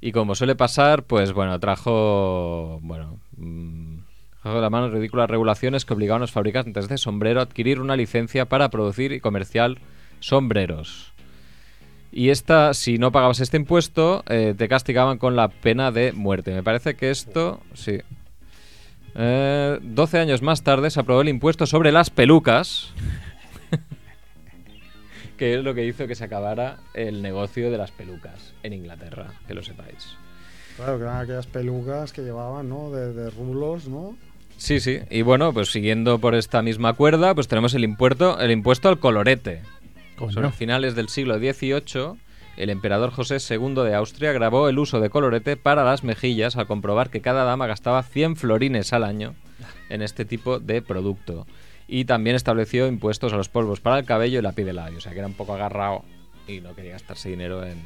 [0.00, 3.98] y como suele pasar, pues bueno, trajo, bueno, mm,
[4.42, 7.80] trajo de la mano ridículas regulaciones que obligaban a los fabricantes de sombrero a adquirir
[7.80, 9.78] una licencia para producir y comercial
[10.20, 11.12] sombreros.
[12.12, 16.54] Y esta, si no pagabas este impuesto, eh, te castigaban con la pena de muerte.
[16.54, 17.98] Me parece que esto, sí.
[19.14, 22.92] Eh, 12 años más tarde se aprobó el impuesto sobre las pelucas,
[25.36, 29.32] que es lo que hizo que se acabara el negocio de las pelucas en Inglaterra,
[29.46, 30.16] que lo sepáis.
[30.76, 32.90] Claro, que eran aquellas pelucas que llevaban, ¿no?
[32.90, 34.16] De, de rulos, ¿no?
[34.58, 35.00] Sí, sí.
[35.10, 38.98] Y bueno, pues siguiendo por esta misma cuerda, pues tenemos el impuesto, el impuesto al
[38.98, 39.62] colorete.
[40.16, 40.32] Coño.
[40.32, 42.18] Sobre finales del siglo XVIII,
[42.56, 46.66] el emperador José II de Austria grabó el uso de colorete para las mejillas al
[46.66, 49.34] comprobar que cada dama gastaba 100 florines al año
[49.90, 51.46] en este tipo de producto.
[51.88, 54.98] Y también estableció impuestos a los polvos para el cabello y la piel de labio.
[54.98, 56.02] O sea que era un poco agarrado
[56.48, 57.76] y no quería gastarse dinero en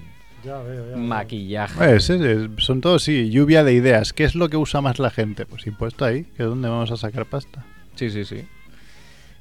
[0.45, 0.97] Ya veo, ya.
[0.97, 0.97] veo.
[0.99, 1.75] maquillaje.
[1.77, 4.13] Pues, eh, son todos, sí, lluvia de ideas.
[4.13, 5.45] ¿Qué es lo que usa más la gente?
[5.47, 7.65] Pues impuesto ahí, que es donde vamos a sacar pasta.
[7.97, 8.47] Sí, sí, sí.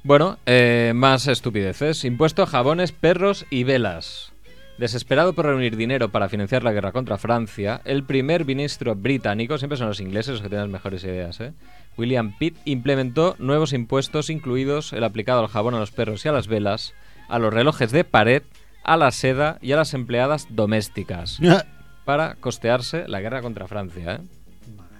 [0.02, 2.04] Bueno, eh, más estupideces.
[2.04, 4.32] Impuesto a jabones, perros y velas.
[4.78, 9.76] Desesperado por reunir dinero para financiar la guerra contra Francia, el primer ministro británico, siempre
[9.76, 11.52] son los ingleses los que tienen las mejores ideas, ¿eh?
[11.98, 16.32] William Pitt implementó nuevos impuestos, incluidos el aplicado al jabón, a los perros y a
[16.32, 16.94] las velas,
[17.28, 18.42] a los relojes de pared,
[18.82, 21.38] a la seda y a las empleadas domésticas,
[22.06, 24.14] para costearse la guerra contra Francia.
[24.14, 24.20] ¿eh?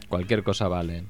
[0.09, 1.05] Cualquier cosa vale.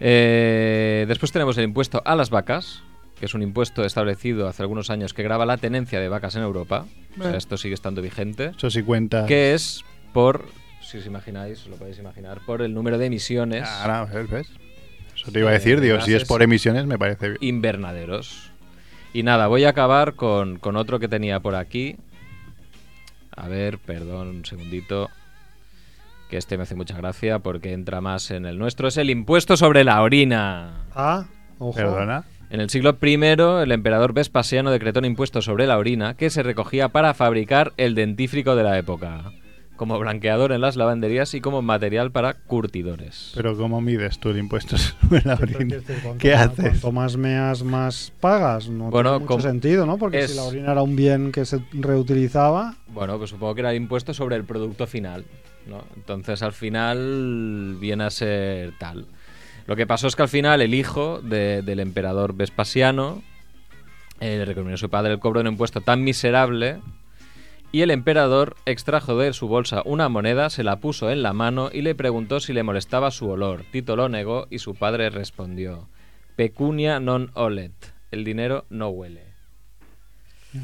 [0.00, 2.82] Eh, después tenemos el impuesto a las vacas,
[3.18, 6.42] que es un impuesto establecido hace algunos años que graba la tenencia de vacas en
[6.42, 6.86] Europa.
[7.18, 7.36] O sea, Eh.
[7.36, 8.52] esto sigue estando vigente.
[8.56, 9.26] Eso sí cuenta.
[9.26, 10.46] Que es por,
[10.82, 14.30] si os imagináis, lo podéis imaginar, por el número de emisiones Ahora, ¿ves?
[14.30, 14.48] ¿ves?
[15.16, 17.38] Eso te iba a decir, digo, si es por emisiones me parece bien.
[17.40, 18.52] invernaderos.
[19.12, 21.96] Y nada, voy a acabar con, con otro que tenía por aquí.
[23.34, 25.10] A ver, perdón, un segundito.
[26.28, 28.88] Que este me hace mucha gracia porque entra más en el nuestro.
[28.88, 30.84] Es el impuesto sobre la orina.
[30.94, 31.24] Ah,
[31.58, 31.72] ojo.
[31.74, 32.24] Perdona.
[32.50, 36.42] En el siglo I, el emperador Vespasiano decretó un impuesto sobre la orina que se
[36.42, 39.32] recogía para fabricar el dentífrico de la época,
[39.76, 43.32] como blanqueador en las lavanderías y como material para curtidores.
[43.34, 45.76] Pero ¿cómo mides tú el impuesto sobre la orina?
[46.18, 46.64] ¿Qué más- haces?
[46.64, 48.68] Cuanto más meas, más pagas.
[48.70, 49.98] No Bueno, tiene mucho com- sentido, ¿no?
[49.98, 53.60] Porque es- si la orina era un bien que se reutilizaba, Bueno, pues supongo que
[53.60, 55.24] era el impuesto sobre el producto final,
[55.96, 59.06] Entonces al final viene a ser tal.
[59.66, 63.22] Lo que pasó es que al final el hijo de- del emperador Vespasiano
[64.20, 66.80] eh, le recomendó a su padre el cobro de un impuesto tan miserable
[67.70, 71.68] y el emperador extrajo de su bolsa una moneda, se la puso en la mano
[71.72, 73.64] y le preguntó si le molestaba su olor.
[73.70, 75.86] Tito lo negó y su padre respondió:
[76.34, 77.74] Pecunia non olet.
[78.10, 79.22] El dinero no huele.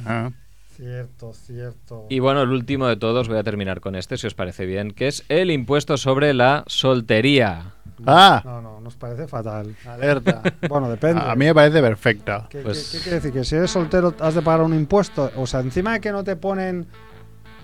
[0.07, 0.31] Ah,
[0.77, 2.07] Cierto, cierto.
[2.11, 4.91] Y bueno, el último de todos, voy a terminar con este, si os parece bien,
[4.91, 7.73] que es el impuesto sobre la soltería.
[8.07, 9.75] Ah, No, no, nos parece fatal.
[9.87, 10.43] alerta.
[10.69, 11.23] Bueno, depende.
[11.25, 12.47] A mí me parece perfecta.
[12.51, 13.33] ¿Qué, Pues- qué- qué quiere decir?
[13.33, 15.31] Que si eres soltero has de pagar un impuesto.
[15.37, 16.87] O sea, encima de que no te ponen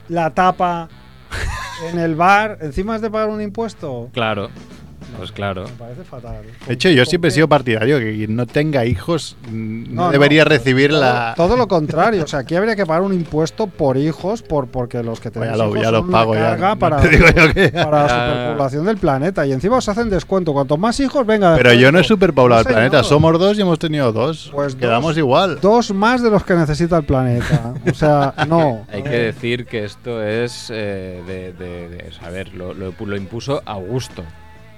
[0.08, 0.88] la tapa
[1.90, 4.08] en el bar, encima has de pagar un impuesto.
[4.12, 4.50] Claro,
[5.16, 5.64] pues claro.
[5.64, 6.42] Me parece fatal.
[6.66, 10.06] De hecho, yo ¿Con siempre he sido partidario que quien no tenga hijos mm, no,
[10.06, 11.34] No, debería no, recibir todo, la.
[11.36, 12.24] todo lo contrario.
[12.24, 15.52] O sea, aquí habría que pagar un impuesto por hijos, por porque los que tenéis
[15.52, 16.40] ya lo, hijos ya son pago ya.
[16.40, 19.46] carga para, te digo yo que- para la superpoblación del planeta.
[19.46, 20.52] Y encima os hacen descuento.
[20.52, 21.56] Cuanto más hijos, venga.
[21.56, 22.98] Pero yo no he superpoblado el planeta.
[22.98, 23.04] señor.
[23.04, 24.50] Somos dos y hemos tenido dos.
[24.52, 25.18] Pues Quedamos dos.
[25.18, 25.58] igual.
[25.60, 27.74] Dos más de los que necesita el planeta.
[27.90, 28.86] O sea, no.
[28.92, 33.16] Hay que decir que esto es eh, de, de- de- a ver, lo, lo- lo
[33.16, 34.22] impuso Augusto.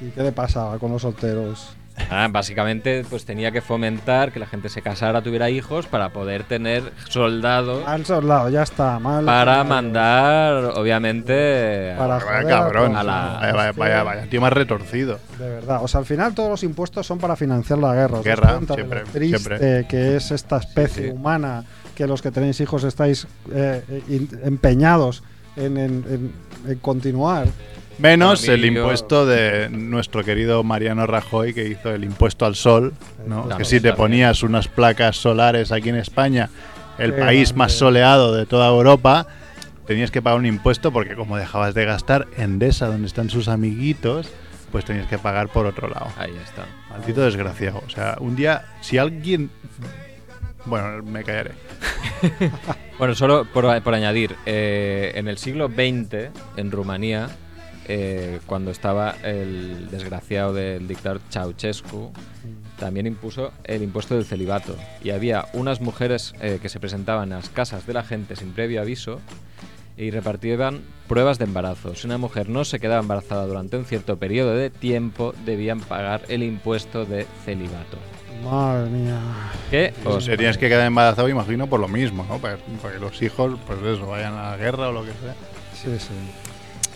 [0.02, 1.74] ¿Y qué le pasaba con los solteros?
[2.10, 6.42] Ah, básicamente, pues tenía que fomentar que la gente se casara, tuviera hijos para poder
[6.44, 8.98] tener soldados Al soldado, ya está.
[8.98, 9.64] mal para soldado.
[9.68, 12.96] mandar, obviamente, Para Vaya cabrón.
[12.96, 15.18] a a la- Vaya, vaya, vaya, vaya, tío más retorcido.
[15.38, 15.80] De verdad.
[15.82, 18.18] O sea, al final todos los impuestos son para financiar la guerra.
[18.18, 19.86] ¿Os dais Guerra, siempre, lo triste siempre.
[19.86, 21.10] que es esta especie Sí.
[21.10, 25.22] humana que los que tenéis hijos estáis eh, eh, empeñados
[25.56, 26.32] en, en- en-
[26.70, 27.46] en continuar.
[27.98, 32.94] Menos el impuesto de nuestro querido Mariano Rajoy, que hizo el impuesto al sol,
[33.26, 33.42] ¿no?
[33.44, 36.48] Claro, que si te ponías unas placas solares aquí en España,
[36.98, 39.26] el país más soleado de toda Europa,
[39.86, 44.28] tenías que pagar un impuesto porque como dejabas de gastar Endesa, donde están sus amiguitos,
[44.72, 46.06] pues tenías que pagar por otro lado.
[46.16, 46.64] ahí está.
[46.90, 47.82] Maldito desgraciado.
[47.86, 49.50] O sea, un día, si alguien...
[50.64, 51.52] Bueno, me callaré.
[52.98, 57.30] Bueno, solo por, por añadir, eh, en el siglo XX, en Rumanía,
[57.88, 62.12] eh, cuando estaba el desgraciado del dictador Ceausescu,
[62.78, 64.76] también impuso el impuesto del celibato.
[65.02, 68.52] Y había unas mujeres eh, que se presentaban a las casas de la gente sin
[68.52, 69.20] previo aviso
[69.96, 71.96] y repartían pruebas de embarazo.
[71.96, 76.22] Si una mujer no se quedaba embarazada durante un cierto periodo de tiempo, debían pagar
[76.28, 77.98] el impuesto de celibato.
[78.44, 79.18] Madre mía.
[79.70, 79.94] ¿Qué?
[80.04, 82.38] O os se tienes que quedar embarazado, imagino, por lo mismo, ¿no?
[82.38, 85.34] Para para que los hijos, pues eso, vayan a la guerra o lo que sea.
[85.74, 86.14] Sí, sí.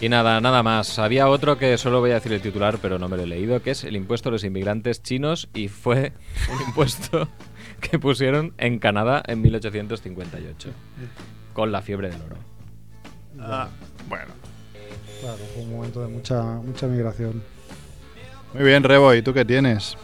[0.00, 0.98] Y nada, nada más.
[0.98, 3.62] Había otro que solo voy a decir el titular, pero no me lo he leído,
[3.62, 6.12] que es el impuesto a los inmigrantes chinos y fue
[6.52, 7.28] un impuesto
[7.80, 10.70] que pusieron en Canadá en 1858,
[11.54, 12.36] con la fiebre del oro.
[13.40, 13.68] Ah,
[14.08, 14.32] bueno.
[15.20, 17.42] Claro, fue un momento de mucha, mucha migración.
[18.52, 19.96] Muy bien, Rebo, ¿y tú qué tienes?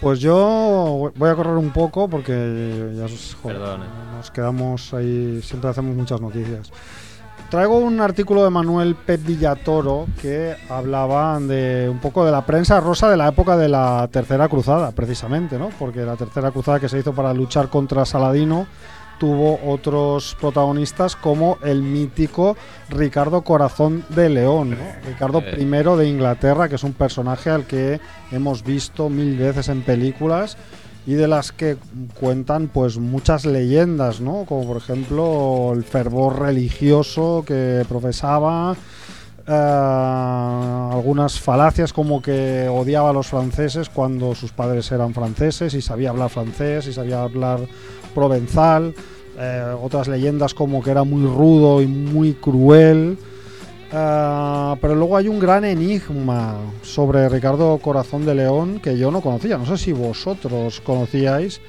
[0.00, 3.06] Pues yo voy a correr un poco porque ya
[3.42, 3.58] joder,
[4.16, 6.70] nos quedamos ahí, siempre hacemos muchas noticias.
[7.50, 12.78] Traigo un artículo de Manuel Pep Villatoro que hablaba de un poco de la prensa
[12.78, 15.70] rosa de la época de la Tercera Cruzada, precisamente, ¿no?
[15.78, 18.66] Porque la Tercera Cruzada que se hizo para luchar contra Saladino
[19.18, 22.56] tuvo otros protagonistas como el mítico
[22.88, 24.76] Ricardo Corazón de León, ¿no?
[25.06, 25.56] Ricardo Eh.
[25.60, 28.00] I de Inglaterra, que es un personaje al que
[28.30, 30.56] hemos visto mil veces en películas
[31.06, 31.78] y de las que
[32.20, 34.44] cuentan pues muchas leyendas, ¿no?
[34.44, 38.76] Como por ejemplo el fervor religioso que profesaba,
[39.50, 45.80] eh, algunas falacias como que odiaba a los franceses cuando sus padres eran franceses y
[45.80, 47.60] sabía hablar francés y sabía hablar
[48.14, 48.94] provenzal,
[49.38, 53.16] eh, otras leyendas como que era muy rudo y muy cruel.
[53.90, 59.22] Eh, pero luego hay un gran enigma sobre Ricardo Corazón de León que yo no
[59.22, 59.56] conocía.
[59.56, 61.62] No sé si vosotros conocíais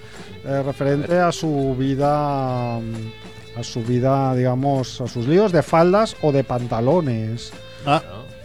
[0.43, 6.43] referente a su vida, a su vida, digamos, a sus líos de faldas o de
[6.43, 7.53] pantalones.
[7.85, 8.01] Ah,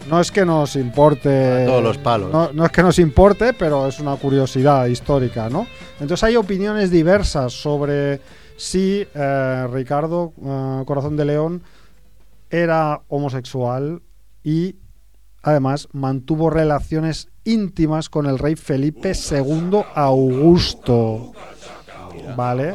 [0.09, 1.63] No es que nos importe.
[1.63, 2.31] A todos los palos.
[2.31, 5.67] No, no es que nos importe, pero es una curiosidad histórica, ¿no?
[5.99, 8.21] Entonces hay opiniones diversas sobre
[8.57, 11.63] si eh, Ricardo eh, Corazón de León
[12.49, 14.01] era homosexual
[14.43, 14.75] y
[15.41, 21.31] además mantuvo relaciones íntimas con el rey Felipe II Augusto.
[22.35, 22.73] ¿Vale?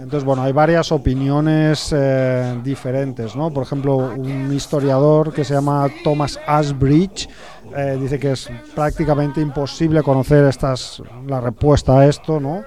[0.00, 3.50] Entonces, bueno, hay varias opiniones eh, diferentes, ¿no?
[3.50, 7.28] Por ejemplo, un historiador que se llama Thomas Ashbridge
[7.76, 12.62] eh, dice que es prácticamente imposible conocer estas, la respuesta a esto, ¿no?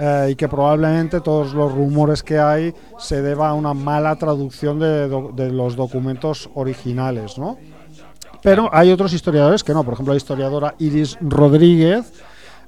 [0.00, 4.78] Eh, y que probablemente todos los rumores que hay se deba a una mala traducción
[4.78, 7.58] de, de los documentos originales, ¿no?
[8.42, 9.84] Pero hay otros historiadores que no.
[9.84, 12.12] Por ejemplo, la historiadora Iris Rodríguez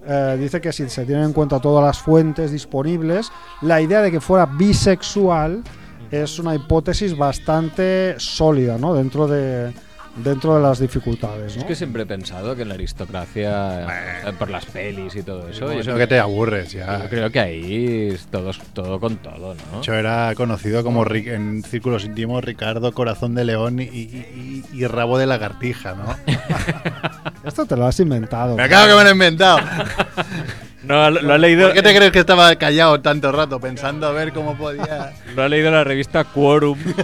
[0.07, 3.31] eh, dice que si se tienen en cuenta todas las fuentes disponibles,
[3.63, 5.63] la idea de que fuera bisexual
[6.11, 8.95] es una hipótesis bastante sólida, ¿no?
[8.95, 9.73] Dentro de
[10.17, 11.62] dentro de las dificultades, ¿no?
[11.62, 13.87] Es que siempre he pensado que en la aristocracia,
[14.29, 17.03] eh, por las pelis y todo eso, yo, Eso que te aburres ya.
[17.03, 19.73] yo creo que ahí es todo, todo con todo, ¿no?
[19.73, 24.79] De hecho, era conocido como en círculos íntimos Ricardo Corazón de León y, y- y-
[24.79, 26.17] y Rabo de Lagartija, ¿no?
[27.45, 28.57] Esto te lo has inventado.
[28.57, 29.59] Me acabo que me lo he inventado.
[30.87, 34.07] No, lo, lo ha leído, ¿Por qué te crees que estaba callado tanto rato pensando
[34.07, 35.12] a ver cómo podía...?
[35.35, 36.78] lo ha leído la revista Quorum.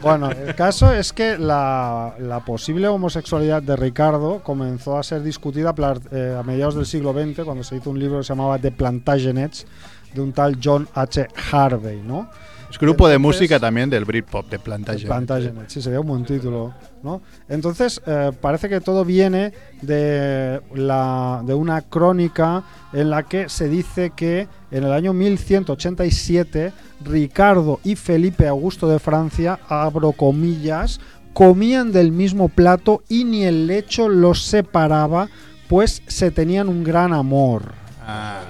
[0.00, 5.74] Bueno, el caso es que la, la posible homosexualidad de Ricardo comenzó a ser discutida
[5.74, 8.58] pla- eh, a mediados del siglo XX cuando se hizo un libro que se llamaba
[8.58, 9.66] The Plantagenets
[10.12, 11.26] de un tal John H.
[11.50, 12.28] Harvey, ¿no?
[12.74, 15.06] Es grupo de música también del Britpop, de Plantagenet.
[15.06, 17.22] Plantagenet, sí, sería un buen título, ¿no?
[17.48, 23.68] Entonces, eh, parece que todo viene de, la, de una crónica en la que se
[23.68, 26.72] dice que en el año 1187
[27.04, 30.98] Ricardo y Felipe Augusto de Francia, abro comillas,
[31.32, 35.28] comían del mismo plato y ni el lecho los separaba,
[35.68, 37.72] pues se tenían un gran amor.
[38.04, 38.42] Ah,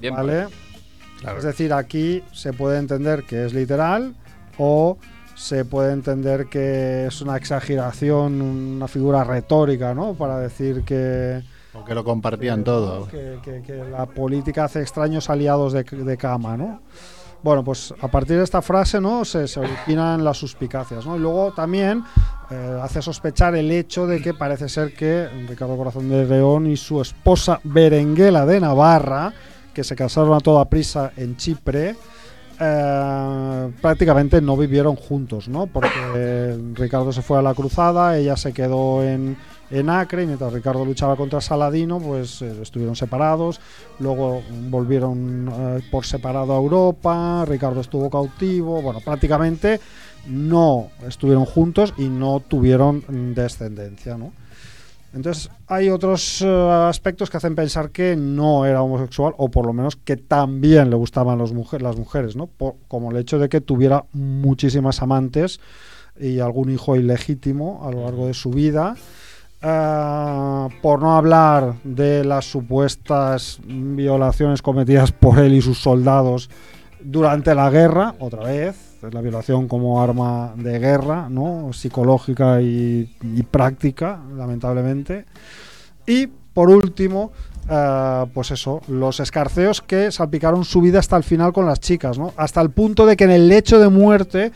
[0.00, 0.46] Bien, ¿Vale?
[1.22, 1.38] Claro.
[1.38, 4.14] Es decir, aquí se puede entender que es literal
[4.58, 4.98] o
[5.34, 10.12] se puede entender que es una exageración, una figura retórica, ¿no?
[10.14, 11.42] Para decir que,
[11.74, 13.08] O que lo compartían que- todo.
[13.08, 16.80] que, que- que la política hace extraños aliados de, de cama, ¿no?
[17.42, 19.24] Bueno, pues a partir de esta frase, ¿no?
[19.24, 21.16] Se, se originan las suspicacias, ¿no?
[21.16, 22.04] Y luego también
[22.50, 26.76] eh, hace sospechar el hecho de que parece ser que Ricardo Corazón de León y
[26.76, 29.32] su esposa Berenguela de Navarra,
[29.74, 31.96] que se casaron a toda prisa en Chipre,
[32.60, 35.66] eh, prácticamente no vivieron juntos, ¿no?
[35.66, 39.36] Porque Ricardo se fue a la cruzada, ella se quedó en,
[39.70, 43.60] en Acre, y mientras Ricardo luchaba contra Saladino, pues eh, estuvieron separados,
[43.98, 49.80] luego volvieron eh, por separado a Europa, Ricardo estuvo cautivo, bueno, prácticamente
[50.26, 54.32] no estuvieron juntos y no tuvieron descendencia, ¿no?
[55.14, 59.72] Entonces hay otros eh, aspectos que hacen pensar que no era homosexual o por lo
[59.74, 62.46] menos que también le gustaban los mujer- las mujeres, ¿no?
[62.46, 65.60] Por- como el hecho de que tuviera muchísimas amantes
[66.18, 68.94] y algún hijo ilegítimo a lo largo de su vida.
[69.64, 76.50] Ah, por no hablar de las supuestas violaciones cometidas por él y sus soldados
[77.00, 81.72] durante la guerra, otra vez, la violación como arma de guerra, ¿no?
[81.72, 83.08] psicológica y,
[83.50, 85.24] práctica, lamentablemente.
[86.06, 87.32] Y por último,
[87.68, 92.18] eh, pues eso, los escarceos que salpicaron su vida hasta el final con las chicas,
[92.18, 92.32] ¿no?
[92.36, 94.52] Hasta el punto de que en el lecho de muerte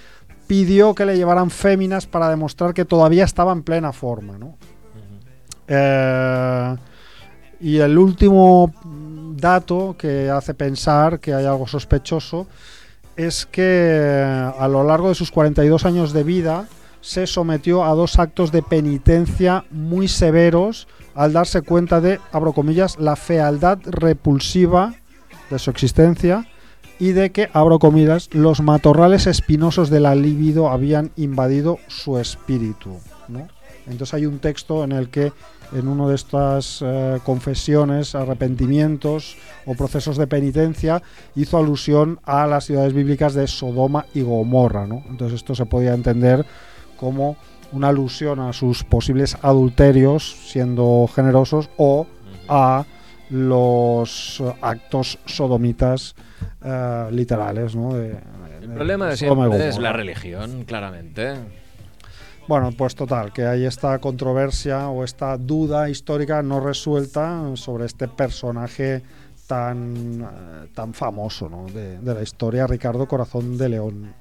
[0.46, 4.56] pidió que le llevaran féminas para demostrar que todavía estaba en plena forma, ¿no?
[5.68, 6.76] Eh,
[7.60, 8.72] y el último
[9.34, 12.46] dato que hace pensar que hay algo sospechoso
[13.16, 14.22] es que
[14.58, 16.66] a lo largo de sus 42 años de vida
[17.00, 22.98] se sometió a dos actos de penitencia muy severos al darse cuenta de, abro comillas,
[22.98, 24.94] la fealdad repulsiva
[25.50, 26.46] de su existencia
[26.98, 32.98] y de que, abro comillas, los matorrales espinosos de la libido habían invadido su espíritu.
[33.28, 33.48] ¿no?
[33.86, 35.32] Entonces hay un texto en el que
[35.72, 39.36] en una de estas eh, confesiones, arrepentimientos
[39.66, 41.02] o procesos de penitencia
[41.34, 44.86] hizo alusión a las ciudades bíblicas de Sodoma y Gomorra.
[44.86, 45.02] ¿no?
[45.08, 46.44] Entonces esto se podía entender
[46.96, 47.36] como
[47.72, 52.06] una alusión a sus posibles adulterios, siendo generosos, o
[52.48, 52.84] a
[53.28, 56.14] los actos sodomitas
[56.64, 57.74] eh, literales.
[57.74, 57.94] ¿no?
[57.94, 58.18] De-
[58.62, 61.34] El problema de siempre es la religión, claramente.
[62.48, 68.06] Bueno, pues total, que hay esta controversia o esta duda histórica no resuelta sobre este
[68.08, 69.02] personaje
[69.46, 71.66] tan, eh, tan famoso ¿no?
[71.66, 74.14] de, de la historia, Ricardo Corazón de León.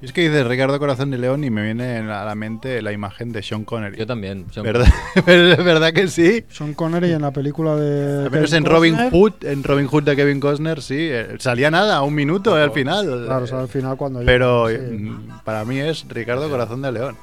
[0.00, 2.90] Y es que dices Ricardo Corazón de León y me viene a la mente la
[2.90, 3.96] imagen de Sean Connery.
[3.96, 4.46] Yo también.
[4.50, 4.88] Sean ¿Verdad?
[5.14, 5.24] ¿Es
[5.64, 6.44] verdad que sí?
[6.48, 8.24] Sean Connery en la película de.
[8.24, 9.12] Al menos Kevin en Robin Costner.
[9.12, 10.96] Hood, en Robin Hood de Kevin Costner, sí.
[10.98, 13.26] eh, Salía nada, un minuto eh, al final.
[13.26, 14.24] Claro, o sea, al final cuando.
[14.24, 14.76] Pero sí.
[14.76, 17.16] mm, para mí es Ricardo Corazón de León.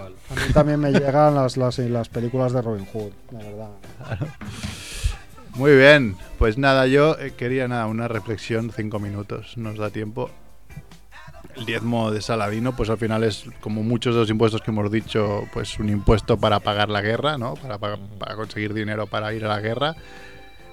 [0.00, 0.14] Cual.
[0.30, 3.70] A mí también me llegan las, las, las películas de Robin Hood, la verdad.
[5.54, 10.30] Muy bien, pues nada, yo eh, quería nada, una reflexión, cinco minutos, nos da tiempo.
[11.56, 14.90] El diezmo de Saladino, pues al final es, como muchos de los impuestos que hemos
[14.90, 17.54] dicho, pues un impuesto para pagar la guerra, ¿no?
[17.54, 19.96] Para, para conseguir dinero para ir a la guerra.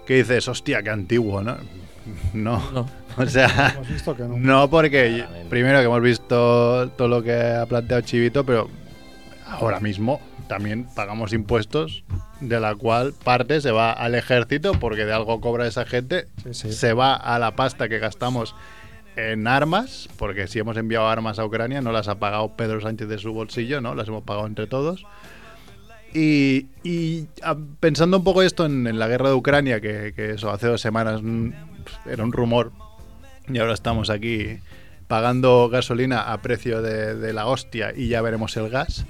[0.05, 1.57] Que dices, hostia, qué antiguo, ¿no?
[2.33, 2.87] No, No.
[3.17, 4.37] o sea, Hemos visto que no.
[4.37, 5.49] no porque Claramente.
[5.49, 8.69] primero que hemos visto todo lo que ha planteado Chivito, pero
[9.49, 12.03] ahora mismo también pagamos impuestos
[12.41, 16.53] de la cual parte se va al ejército porque de algo cobra esa gente, Sí,
[16.53, 16.73] sí.
[16.73, 18.55] se va a la pasta que gastamos
[19.15, 23.07] en armas, porque si hemos enviado armas a Ucrania no las ha pagado Pedro Sánchez
[23.07, 23.95] de su bolsillo, ¿no?
[23.95, 25.03] Las hemos pagado entre todos.
[26.13, 30.31] Y, y, ah, pensando un poco esto en, en la guerra de Ucrania, que, que
[30.31, 31.49] eso hace dos semanas mm,
[32.05, 32.71] era un rumor,
[33.47, 34.59] y ahora estamos aquí
[35.07, 39.05] pagando gasolina a precio de, la hostia y ya veremos el gas.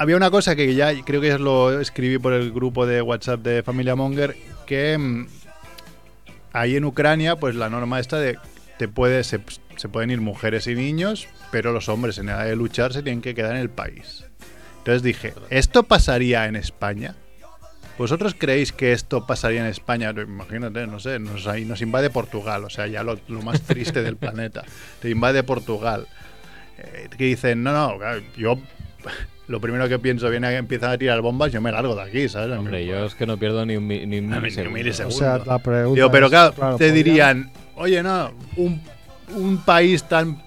[0.00, 3.42] Había una cosa que ya creo que ya lo escribí por el grupo de WhatsApp
[3.42, 5.26] de Familia Monger, que mm,
[6.54, 8.38] ahí en Ucrania, pues la norma esta de
[8.78, 9.40] te puede, se,
[9.76, 13.20] se pueden ir mujeres y niños, pero los hombres en edad de luchar se tienen
[13.20, 14.24] que quedar en el país.
[14.78, 17.14] Entonces dije, ¿esto pasaría en España?
[18.00, 20.10] ¿Vosotros creéis que esto pasaría en España?
[20.16, 24.02] Imagínate, no sé, nos, ahí nos invade Portugal, o sea, ya lo, lo más triste
[24.02, 24.64] del planeta.
[25.02, 26.06] Te invade Portugal.
[26.78, 28.58] Eh, que dicen, no, no, claro, yo
[29.48, 32.00] lo primero que pienso viene a que empiezan a tirar bombas, yo me largo de
[32.00, 32.56] aquí, ¿sabes?
[32.56, 34.78] Hombre, yo es que no pierdo ni un, mi- ni un Ni un milisegundo.
[34.78, 35.16] milisegundo.
[35.16, 35.96] O sea, la pregunta.
[35.96, 38.80] Digo, pero es, claro, te ¿podrían- dirían, oye, no, un,
[39.36, 40.42] un país tan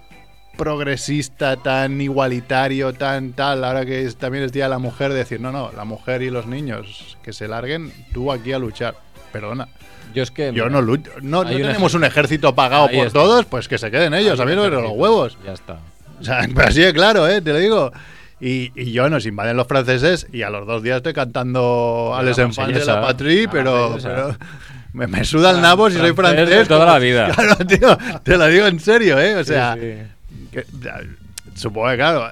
[0.57, 5.39] progresista, tan igualitario, tan tal, ahora que es- también es Día de la Mujer, decir,
[5.41, 8.95] no, no, la mujer y los niños que se larguen, tú aquí a luchar.
[9.31, 9.67] Perdona,
[10.13, 10.53] Yo es que.
[10.53, 12.53] yo no lucho, no, tenemos un ejército.
[12.53, 13.19] pagado por está.
[13.19, 15.37] todos, pues que se queden ellos, a mí no me los huevos.
[15.45, 15.79] Ya está.
[16.19, 17.41] O sea, pero así de claro, ¿eh?
[17.41, 17.91] Te lo digo.
[18.39, 22.21] Y, y yo nos invaden los franceses y a los dos días estoy cantando a
[22.23, 24.35] les enfants de la patrie, La pero, pero
[24.91, 27.31] me, me suda el nabo si soy Francés de toda la vida.
[27.31, 29.35] Claro, tío, te lo digo en serio, ¿eh?
[29.35, 29.93] O sea, Sí, sí.
[31.55, 32.31] Supongo que, claro,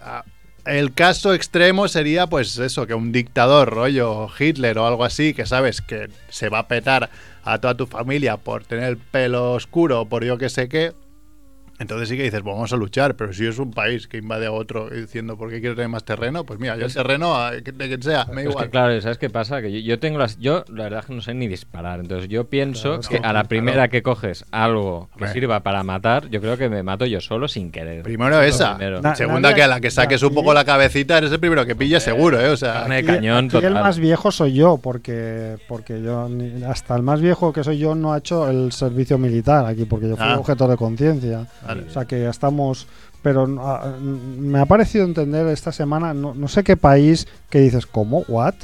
[0.66, 5.46] el caso extremo sería, pues eso, que un dictador, rollo Hitler o algo así, que
[5.46, 7.10] sabes que se va a petar
[7.44, 10.94] a toda tu familia por tener el pelo oscuro o por yo que sé qué.
[11.82, 14.46] Entonces sí que dices, "Pues vamos a luchar, pero si es un país que invade
[14.46, 16.44] a otro diciendo, ¿por qué quieres tener más terreno?
[16.46, 18.66] Pues mira, yo el terreno, a- de quien sea, me da Es igual.
[18.66, 19.62] que claro, ¿sabes qué pasa?
[19.62, 20.38] Que yo, yo tengo las.
[20.40, 22.00] Yo, la verdad, es que no sé ni disparar.
[22.00, 23.92] Entonces, yo pienso Claro, que a la primera claro.
[23.92, 25.34] que coges algo que Hombre.
[25.34, 28.04] sirva para matar, yo creo que me mato yo solo sin querer.
[28.04, 28.76] Primero esa.
[28.78, 29.02] primero.
[29.02, 31.66] Na- Segunda, nadie- que a la que saques un poco la cabecita, eres el primero
[31.66, 32.50] que pilla seguro, ¿eh?
[32.50, 33.74] O sea, Carne de Aquí- cañón aquí el total.
[33.84, 37.96] más viejo soy yo, porque porque yo ni- hasta el más viejo que soy yo
[37.96, 40.38] no ha hecho el servicio militar aquí, porque yo fui Ah.
[40.38, 41.48] objeto de conciencia.
[41.76, 41.88] Vale.
[41.88, 42.88] O sea que estamos,
[43.22, 47.86] pero ah, me ha parecido entender esta semana, no, no sé qué país que dices,
[47.86, 48.24] ¿cómo?
[48.28, 48.56] ¿What?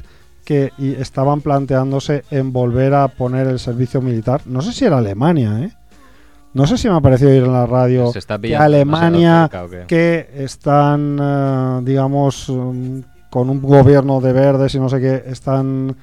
[0.44, 4.42] Que y estaban planteándose en volver a poner el servicio militar.
[4.46, 5.72] No sé si era Alemania, ¿eh?
[6.54, 9.50] No sé si me ha parecido ir en la radio Se está que Alemania
[9.86, 15.96] que están, eh, digamos, um, con un gobierno de verdes y no sé qué, están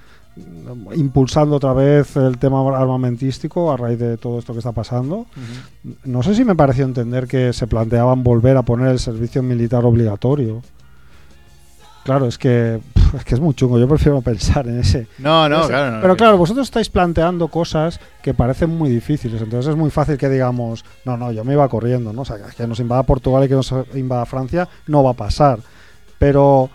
[0.95, 5.27] impulsando otra vez el tema armamentístico a raíz de todo esto que está pasando.
[6.05, 9.85] No sé si me pareció entender que se planteaban volver a poner el servicio militar
[9.85, 10.63] obligatorio.
[12.05, 12.81] Claro, es que,
[13.17, 13.79] es que es muy chungo.
[13.79, 15.07] Yo prefiero pensar en ese.
[15.19, 15.97] No, no, ese- claro.
[15.97, 19.41] no, Pero claro, vosotros estáis planteando cosas que parecen muy difíciles.
[19.41, 22.23] Entonces es muy fácil que digamos, no, no, yo me iba corriendo, ¿no?
[22.23, 25.61] O sea, que nos invada Portugal y que nos invada Francia no va a pasar.
[26.19, 26.69] Pero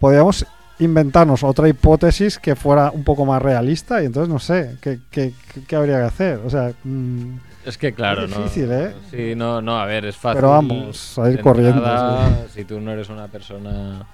[0.00, 0.44] podríamos
[0.80, 5.76] inventarnos otra hipótesis que fuera un poco más realista y entonces no sé, ¿qué, qué,
[5.76, 6.40] habría que hacer?
[6.44, 8.38] O sea, mm, Es que claro, Es no.
[8.38, 8.94] difícil, ¿eh?
[9.10, 10.36] Sí, no, no, a ver, es fácil.
[10.36, 11.84] Pero vamos, a ir corriendo,
[12.54, 14.06] Si tú no eres una persona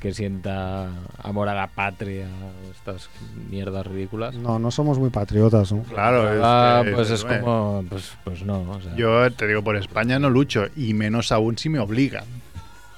[0.00, 0.88] que sienta
[1.22, 2.26] amor a la patria,
[2.70, 3.08] estas
[3.48, 4.34] mierdas ridículas.
[4.34, 5.82] no, no somos muy patriotas, ¿no?
[5.84, 7.84] Claro, es Ah, pues es bueno, como.
[7.88, 8.62] Pues, pues no.
[8.70, 12.24] o sea, Yo te digo, por España no lucho, y menos aún si me obligan.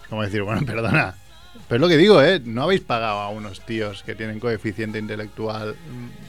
[0.03, 1.15] Es como decir, bueno, perdona.
[1.69, 2.41] Pero es lo que digo, ¿eh?
[2.43, 5.77] No habéis pagado a unos tíos que tienen coeficiente intelectual,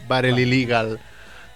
[0.08, 1.00] barrel illegal,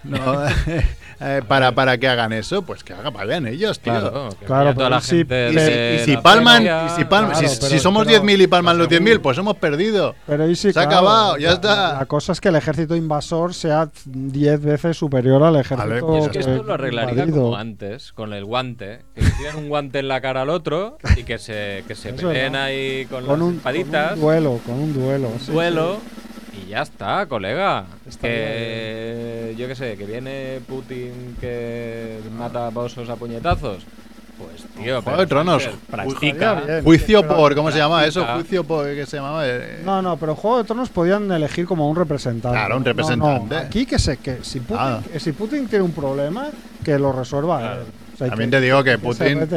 [0.04, 0.46] No,
[1.22, 3.94] eh, para, para que hagan eso, pues que hagan, vayan ellos, tío.
[3.94, 5.66] Claro, Claro, toda la sí, gente y Y si-
[6.06, 8.42] si, y si palman, feria, y si, palman Claro, si, pero- si somos pero- 10.000
[8.42, 10.16] y palman los pero 10.000, pues hemos perdido.
[10.28, 11.94] Pero ahí sí, Se ha claro, acabado, ya la- está.
[12.00, 16.30] La cosa es que el ejército invasor sea 10 veces superior al ejército pues Es
[16.32, 17.44] que esto lo arreglaría invadido.
[17.44, 19.00] como antes, con el guante.
[19.16, 22.12] Que le tiran un guante en la cara al otro y que se, que se
[22.14, 24.10] peleen ahí con, con las un, espaditas.
[24.12, 25.30] con un duelo, con un duelo.
[25.40, 26.00] sí, duelo
[26.33, 26.33] y
[26.74, 27.86] ya está, colega.
[28.08, 33.84] Estaría que yo qué sé, que viene Putin que mata a osos a puñetazos.
[34.38, 35.70] Pues tío, Juego pero de Tronos.
[35.90, 36.56] Practica.
[36.56, 36.84] bien.
[36.84, 38.26] Juicio Pero- por, ¿cómo se llama eso?
[38.34, 39.48] Juicio por, ¿qué se llamaba?
[39.48, 42.58] Eh, No, no, pero Juego de Tronos podían elegir como un representante.
[42.58, 43.56] Claro, un No, no, representante.
[43.56, 45.00] Aquí que sé que si Putin, Ah.
[45.18, 46.48] si Putin tiene un problema,
[46.84, 47.82] que lo resuelva Claro.
[47.82, 47.88] él.
[48.14, 49.48] O sea, También te digo que Putin-.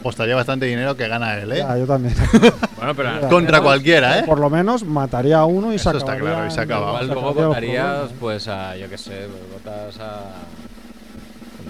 [0.00, 1.58] Apostaría bastante dinero que gana él, ¿eh?
[1.58, 2.14] Ya, yo también.
[2.78, 3.28] Bueno, pero.
[3.28, 4.22] Contra cualquiera, ¿eh?
[4.24, 7.02] Por lo menos mataría a uno y Eso se está acabaría claro, y se acaba.
[7.02, 10.20] luego votarías pues a, yo qué sé, pues votas a...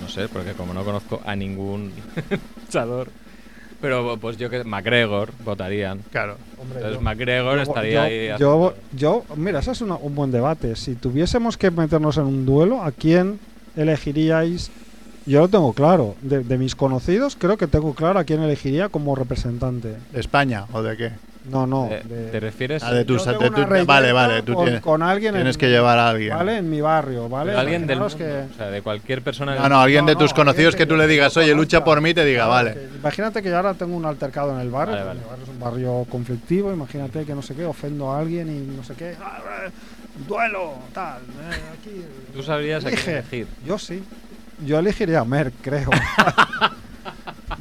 [0.03, 1.93] No sé, porque como no conozco a ningún
[2.67, 3.09] luchador.
[3.81, 6.01] Pero pues yo que McGregor votarían.
[6.11, 6.37] Claro.
[6.61, 8.39] Hombre, Entonces yo- McGregor yo- estaría yo, ahí.
[8.39, 10.77] Yo, yo, mira, ese es una- un buen debate.
[10.77, 13.39] Si tuviésemos que meternos en un duelo, ¿a quién
[13.77, 14.71] elegiríais?
[15.29, 16.17] Yo lo tengo claro.
[16.23, 19.97] De, de mis conocidos, creo que tengo claro a quién elegiría como representante.
[20.13, 21.13] ¿De España o de qué?
[21.51, 21.87] No, no.
[21.91, 22.83] Eh, de- ¿Te refieres?
[22.83, 23.31] Ah, de tus- tu-
[23.87, 26.35] vale, vale, tú con, tienes- con alguien Tienes en, que llevar a alguien.
[26.35, 26.59] ¿vale?
[26.59, 27.51] en mi barrio, ¿vale?
[27.53, 29.55] Pero alguien del mundo, que- o sea, de cualquier persona.
[29.55, 31.83] No, no, alguien No, de tus no, conocidos alguien que tú le digas, oye, lucha
[31.85, 32.73] por mí, te diga, Claro, vale.
[32.75, 34.97] que imagínate que yo ahora tengo un altercado en el barrio.
[34.97, 35.21] Vale, porque vale.
[35.21, 36.73] Mi barrio es un barrio conflictivo.
[36.73, 39.15] Imagínate que no sé qué, ofendo a alguien y no sé qué.
[39.23, 39.71] ¡Ah, eh!
[40.27, 41.19] Duelo, tal.
[41.19, 42.05] eh, aquí.
[42.35, 43.47] Tú sabrías a quién elegir.
[43.65, 44.03] Yo sí.
[44.65, 45.91] Yo elegiría a Merck, creo.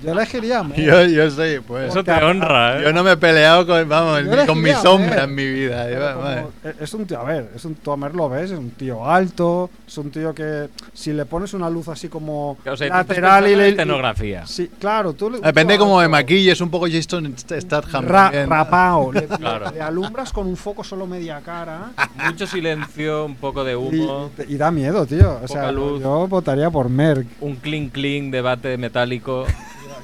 [0.08, 0.80] yo elegiría a Merck.
[0.80, 1.89] Yo, yo soy, pues.
[1.89, 2.84] Eso te honra, ¿eh?
[2.84, 5.89] Yo no me he peleado con, vamos, ni con mi sombra en mi vida.
[5.91, 6.30] Yo, como-
[6.64, 8.72] eh, es un tío, a ver, es un, tú a Merck lo ves, es un
[8.72, 12.88] tío alto, es un tío que si le pones una luz así como O sea,
[12.89, 13.68] lateral y le...
[13.68, 14.45] en escenografía.
[14.47, 18.05] Sí, claro, tú le- Depende tío cómo me maquilles, un poco Jason Statham.
[18.08, 19.72] ra- rapao, le, Claro.
[19.72, 21.91] le alumbras con un foco solo media cara
[22.26, 25.39] Mucho silencio, un poco de humo, y- y da miedo, tío.
[25.43, 26.01] O sea, luz.
[26.01, 27.28] yo votaría por Merck.
[27.41, 29.45] un clink clink de bate metálico.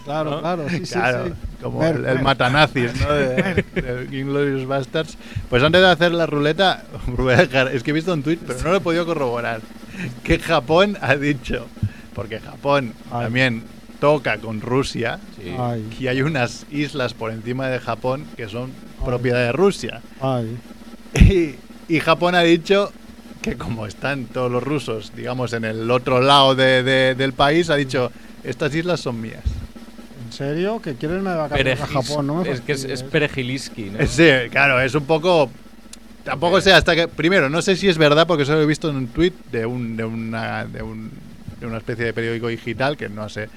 [0.04, 0.40] Claro, ¿No?
[0.42, 1.34] claro, sí, sí, Claro, sí.
[1.62, 3.12] como Merck, el, matanazis, ¿no?
[3.14, 3.64] De,
[4.10, 5.18] de Inglourious Bastards.
[5.50, 8.40] Pues antes de hacer la ruleta, voy a dejar- es que he visto un tweet,
[8.46, 9.62] pero no lo he podido corroborar,
[10.24, 11.68] que Japón ha dicho,
[12.14, 13.24] porque Japón Ay.
[13.26, 13.64] también
[14.00, 15.56] toca con Rusia, Sí.
[16.04, 19.06] Y hay unas islas por encima de Japón que son Ay.
[19.06, 20.02] propiedad de Rusia.
[20.22, 20.58] ay.
[21.16, 21.56] Y,
[21.94, 22.92] y Japón ha dicho
[23.42, 27.70] que como están todos los rusos, digamos, en el otro lado de- de- del país,
[27.70, 28.12] ha dicho,
[28.44, 29.44] estas islas son mías.
[30.34, 30.82] ¿En serio?
[30.82, 32.28] ¿Que quieren irme de vacaciones a Japón?
[32.28, 34.06] No me es que es, es perejiliski, ¿no?
[34.08, 35.50] Sí, claro, es un poco...
[36.24, 37.08] Tampoco sé hasta que...
[37.08, 39.96] Primero, no sé si es verdad porque solo he visto en un tweet de, un,
[39.96, 41.12] de, una, de, un-
[41.60, 43.50] de una especie de periódico digital que no sé.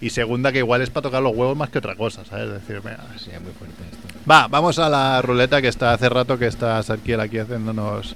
[0.00, 2.46] Y segunda, que igual es para tocar los huevos más que otra cosa, ¿sabes?
[2.46, 4.20] Es decir, mira, Sí, muy fuerte esto.
[4.30, 8.14] Va, vamos a la ruleta que está hace rato que está Sarkiel aquí haciéndonos...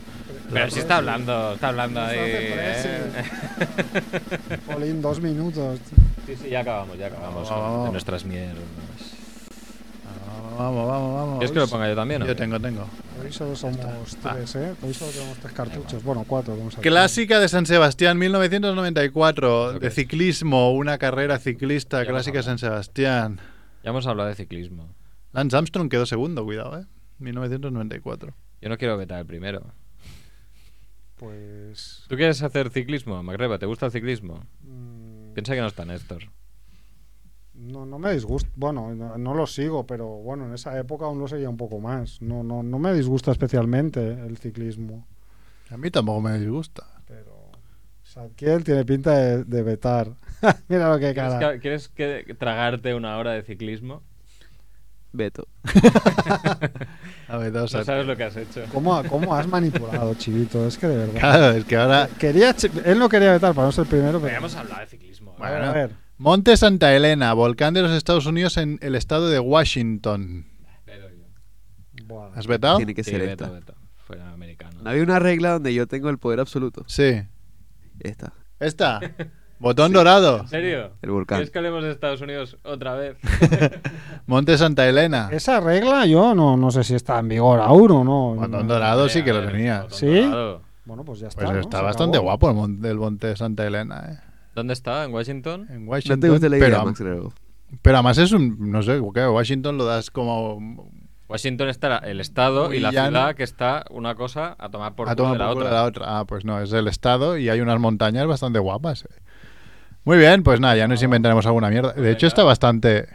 [0.53, 2.19] Pero si está hablando, está hablando ahí.
[2.19, 4.59] Hace ¿eh?
[4.67, 5.79] Polín, dos minutos.
[6.27, 7.85] Sí, sí, ya acabamos, ya acabamos vamos.
[7.87, 8.59] de nuestras mierdas.
[10.59, 11.39] Vamos, vamos, vamos.
[11.39, 12.23] ¿Quieres que lo ponga yo también?
[12.23, 12.87] o Yo tengo, tengo.
[13.23, 13.79] Hoy solo somos
[14.23, 14.75] tres, ¿eh?
[14.83, 16.03] Hoy solo tenemos tres cartuchos.
[16.05, 16.55] Bueno, cuatro.
[16.57, 16.83] Vamos a ver.
[16.89, 19.81] Clásica de San Sebastián, 1994, Ok.
[19.81, 23.41] de ciclismo, una carrera ciclista Ya clásica de San Sebastián.
[23.83, 24.89] Ya hemos hablado de ciclismo.
[25.33, 26.85] Lance Armstrong quedó segundo, cuidado, ¿eh?
[27.19, 28.35] 1994.
[28.61, 29.63] Yo no quiero vetar el primero.
[31.23, 32.05] Pues.
[32.09, 33.59] ¿Tú quieres hacer ciclismo, Magreba?
[33.59, 34.41] ¿Te gusta el ciclismo?
[34.63, 36.25] mm, Piensa que no está Néstor.
[37.55, 38.51] No, no me disgusta.
[38.57, 41.79] Bueno, no, no lo sigo, pero bueno, en esa época aún lo seguía un poco
[41.81, 42.21] más.
[42.23, 45.07] No, no, no me disgusta especialmente el ciclismo.
[45.71, 46.85] A mí tampoco me disgusta.
[47.07, 47.51] Pero.
[48.03, 50.17] Sadkiel tiene pinta de, de vetar.
[50.69, 51.53] Mira lo que ¿Quieres, cara.
[51.53, 54.03] que- quieres que tragarte una hora de ciclismo?
[55.13, 55.47] Beto.
[57.29, 58.63] A ver, No a- sabes lo que has hecho.
[58.73, 60.67] ¿Cómo, ¿Cómo has manipulado, Chivito?
[60.67, 61.21] Es que de verdad.
[61.21, 62.09] Claro, es que ahora.
[62.19, 62.55] Quería,
[62.85, 64.27] él no quería vetar para no ser el primero, pero.
[64.29, 65.33] Habíamos hablado de ciclismo.
[65.39, 65.65] Ver, Bueno.
[65.67, 65.91] a ver.
[66.19, 70.47] Monte Santa Elena, volcán de los Estados Unidos en el estado de Washington.
[72.05, 72.31] Buah.
[72.35, 72.77] ¿Has vetado?
[72.77, 73.75] Tiene que Sí, ser veto, esta.
[74.07, 74.81] Fuera americano.
[74.83, 76.85] No había una regla donde yo tengo el poder absoluto.
[76.87, 77.23] Sí.
[78.01, 78.33] Esta.
[78.61, 79.01] Esta.
[79.63, 80.41] Botón dorado.
[80.41, 80.91] ¿En serio?
[81.01, 81.37] El volcán.
[81.39, 83.17] ¿Quieres que hablemos de Estados Unidos otra vez?
[84.27, 85.29] Monte Santa Elena.
[85.33, 88.35] Esa regla yo no, no sé si está en vigor aún o no.
[88.35, 88.75] Botón No.
[88.75, 89.87] dorado sí que lo tenía.
[89.91, 90.07] ¿Sí?
[90.21, 90.63] dorado.
[90.85, 91.43] Bueno, pues ya está.
[91.45, 91.61] Pues ¿no?
[91.61, 92.31] está Se bastante acabó.
[92.31, 94.19] guapo el, mon- el Monte Santa Elena, ¿eh?
[94.55, 95.05] ¿Dónde está?
[95.05, 95.67] ¿En Washington?
[95.71, 96.21] En No Washington.
[96.21, 97.03] te gusta la idea, pero, Max
[97.81, 98.71] pero además es un.
[98.71, 99.27] No sé, ¿qué?
[99.27, 100.91] Washington lo das como.
[101.29, 103.09] Washington está el estado Muy y la llano.
[103.19, 105.85] ciudad que está una cosa a tomar por a tomar de la por de la
[105.85, 106.19] otra.
[106.19, 109.05] Ah, pues no, es el estado y hay unas montañas bastante guapas.
[109.05, 109.09] eh.
[110.05, 111.93] Muy bien, pues nada, ya nos inventaremos alguna mierda.
[111.93, 113.07] De hecho, está bastante.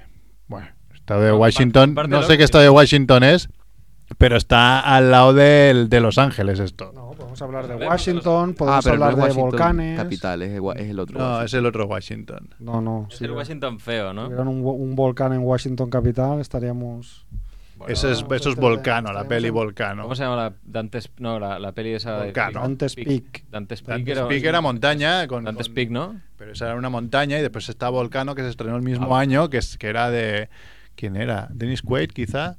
[0.48, 1.96] Bueno, estado de No, Washington.
[2.10, 3.50] No sé qué estado de Washington es,
[4.18, 6.92] pero está al lado del- de Los Ángeles esto.
[6.96, 9.98] No, podemos hablar de Washington, Ah, podemos no hablar es de volcanes.
[10.00, 11.20] Capital, es, el- es el otro.
[11.20, 11.46] No, Washington.
[11.46, 12.50] es el otro Washington.
[12.60, 13.08] No, no.
[13.12, 14.28] Es si el Washington feo, ¿no?
[14.28, 17.26] hubiera un, un volcán en Washington capital, estaríamos.
[17.88, 20.04] Eso es, eso es este- Volcano, la peli Volcano.
[20.04, 22.62] ¿Cómo se llama la Dante's No, la, la peli esa de Volcano.
[22.62, 23.44] Dante's Peak.
[23.50, 25.28] Dante's Peak Dante's era, Peak era montaña.
[25.28, 26.20] Con, Dante's con- Peak, ¿no?
[26.38, 29.22] Pero esa era una montaña y después está Volcano que se estrenó el mismo Ah.
[29.22, 30.50] año, que, es, que era de...
[30.96, 31.48] ¿Quién era?
[31.52, 32.58] ¿Dennis Quaid, quizá?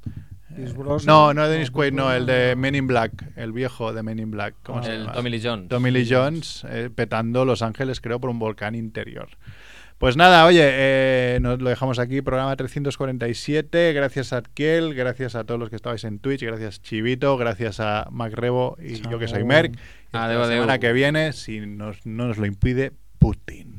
[1.05, 4.31] No, no Dennis Quaid, no, el de Men in Black, el viejo de Men in
[4.31, 4.55] Black.
[4.63, 4.83] ¿Cómo Ah.
[4.83, 5.13] se El llama?
[5.13, 5.69] Tommy Lee Jones.
[5.69, 9.29] Tommy Lee Jones eh, petando Los Ángeles, creo, por un volcán interior.
[9.99, 13.91] Pues nada, oye, eh, nos lo dejamos aquí, programa 347.
[13.91, 18.07] Gracias a Adkiel, gracias a todos los que estabais en Twitch, gracias Chivito, gracias a
[18.09, 19.43] Macrebo y yo que soy.
[19.43, 19.77] Merck.
[20.13, 23.78] Hasta la semana que viene, si nos, no nos lo impide, Putin.